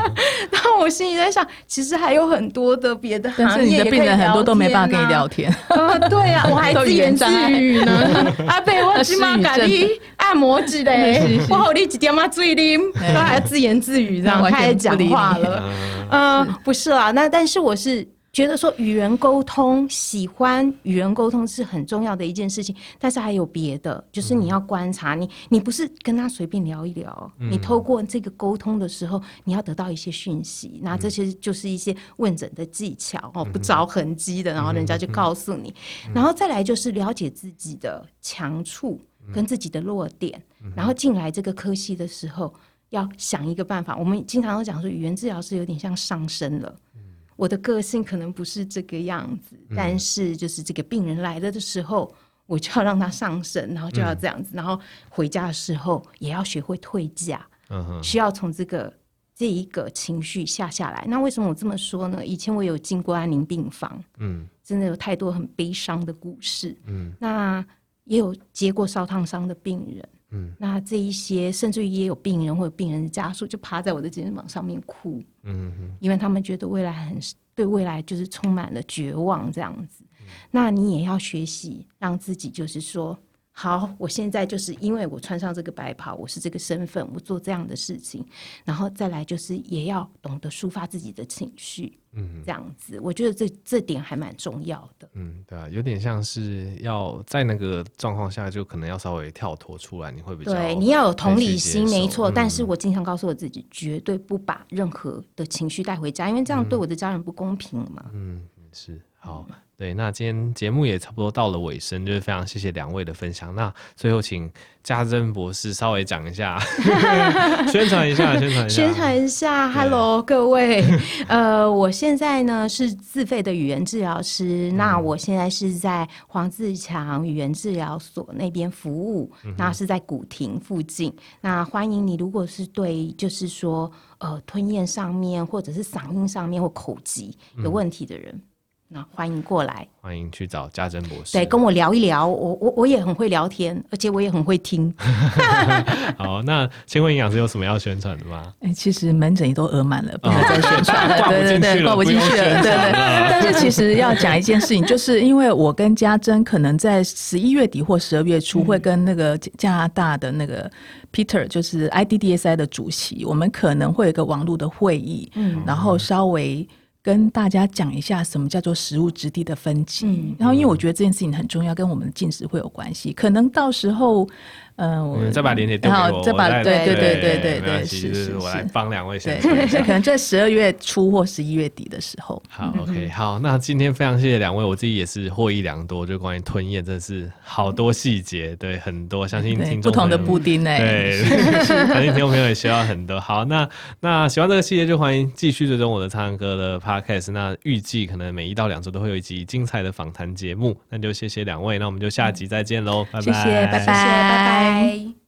[0.52, 5.50] 然后我心里在想，其实还有很多的别的行业，你的病人很多都没办法跟你聊天。
[5.68, 8.34] 啊，对啊，我还 自言自语呢。
[8.46, 9.88] 阿伯，我起码给你
[10.26, 12.80] 按摩之类， 我好你一点嘛嘴啉，
[13.14, 15.62] 都还自言自语这样开始讲话了。
[16.10, 16.46] 嗯。
[16.64, 22.74] 不是啊，那但是我是觉得说与人沟通，喜欢与人沟通是很重要的一件事情。
[22.98, 30.80] 但是还有别的，就是你要观察你，你不是跟他随便聊一聊，嗯、你透过这个沟通的时候，你要得到一些讯息。
[30.82, 35.72] 那这些就是一些问诊的技巧哦，不着痕迹的，然后人家就告诉你。
[36.12, 39.00] 然后再来就是了解自己的强处
[39.32, 40.42] 跟自己的弱点，
[40.74, 42.54] 然后进来这个科系的时候。
[42.90, 46.72] 要想一个办法，我们经常都讲说，语言治疗是有点像上升了。
[46.94, 47.00] 嗯、
[47.34, 52.14] 我的个性可能不是这个样子，嗯、但是就是这个病人来了的时候，
[52.46, 57.44] 我就要让他上升，然后就要这样子，嗯、然后回家的时候也要学会退驾。
[57.70, 58.94] 嗯、需要从这个
[59.34, 61.04] 这一个情绪下下来。
[61.08, 62.24] 那为什么我这么说呢？
[62.24, 67.66] 以前我有进过安宁病房，嗯，真的有太多很悲伤的故事，嗯，那
[68.06, 77.20] 也有接过烧烫伤的病人，嗯，那这一些甚至于也有病人或者病人的家属就趴在我的肩膀上面哭，嗯哼，因为他们觉得未来很
[77.54, 80.02] 对未来就是充满了绝望这样子。
[80.20, 83.16] 嗯，那你也要学习让自己就是说。
[83.58, 88.22] 好，我现在就是因为我穿上这个白袍，我是这个身份，我做这样的事情，
[88.66, 95.08] 然后再来就是也要懂得抒发自己的情绪，嗯，这样子，我觉得这这点还蛮重要的。
[95.14, 102.30] 嗯，对啊，有点像是要在那个状况下，就可能要稍微跳脱出来，你会比较对，你要有同理心，没错。
[102.30, 108.10] 嗯，但是我经常告诉我自己，绝对不把任何的情绪带回家，因为这样对我的家人不公平嘛。
[108.12, 109.44] 嗯，是好。
[109.78, 113.54] 对，那今天节目也差不多到了尾声，就是非常谢谢两位的分享。
[113.54, 114.50] 那最后请
[114.82, 116.58] 家珍博士稍微讲一下
[117.70, 119.70] 宣传一下，宣传一下，宣传一下。
[119.70, 120.82] Hello，各位，
[121.28, 131.14] 呃，我现在呢是自费的语言治疗师，嗯、那我现在是在黄自强语言治疗所那边服务，嗯、那是在古亭附近。
[131.42, 138.32] 那欢迎你，如果是对就是说呃吞咽上面或者是嗓音上面或口疾有问题的人。
[138.32, 138.42] 嗯
[138.88, 142.24] 那欢迎过来，欢迎去找家珍博士，对，跟我聊一聊。
[142.24, 144.94] 我我我也很会聊天，而且我也很会听。
[146.16, 148.54] 好，那千惠营养师有什么要宣传的吗？
[148.60, 151.28] 哎、欸，其实门诊也都额满了，不能再宣传了。
[151.28, 152.62] 对对对，挂不进去了。
[152.62, 152.92] 对对。
[153.28, 160.70] 但是其实要讲一件事情，就是因为我跟家珍可能在十一月底或十二月初会跟那个加拿大的那个
[161.12, 166.64] Peter，就是 IDDSI 的主席，我们可能会有一个网络的会议，嗯，然后稍微。
[167.06, 174.28] 跟大家讲一下什么叫做食物质地的分级，嗯、然后因为我觉得这件事情很重要，跟我们的进食会有关系，可能到时候。
[174.76, 179.40] 嗯，我再把链接丢给我，再把对对对对对对，是是，我来帮两位先。
[179.40, 182.42] 可能在十二月初或十一月底的时候。
[182.48, 191.24] 好，OK，好，那今天非常谢谢两位，我自己也是获益良多，就关于吞咽，真的是好多细节，对很多，相信听众不同的布丁呢，对，
[191.64, 193.18] 相信听众朋友也学到很多。
[193.18, 193.66] 好，那
[194.00, 197.32] 那喜欢这个系列，就欢迎继续追踪我的苍蓝鸽的 Podcast。
[197.32, 204.65] 那预计可能每一到两周都会有一集精彩的访谈节目，那就谢谢两位，那我们就下集再见喽，拜拜，谢谢，拜拜，拜拜。
[204.66, 205.04] Bye.
[205.04, 205.25] Bye.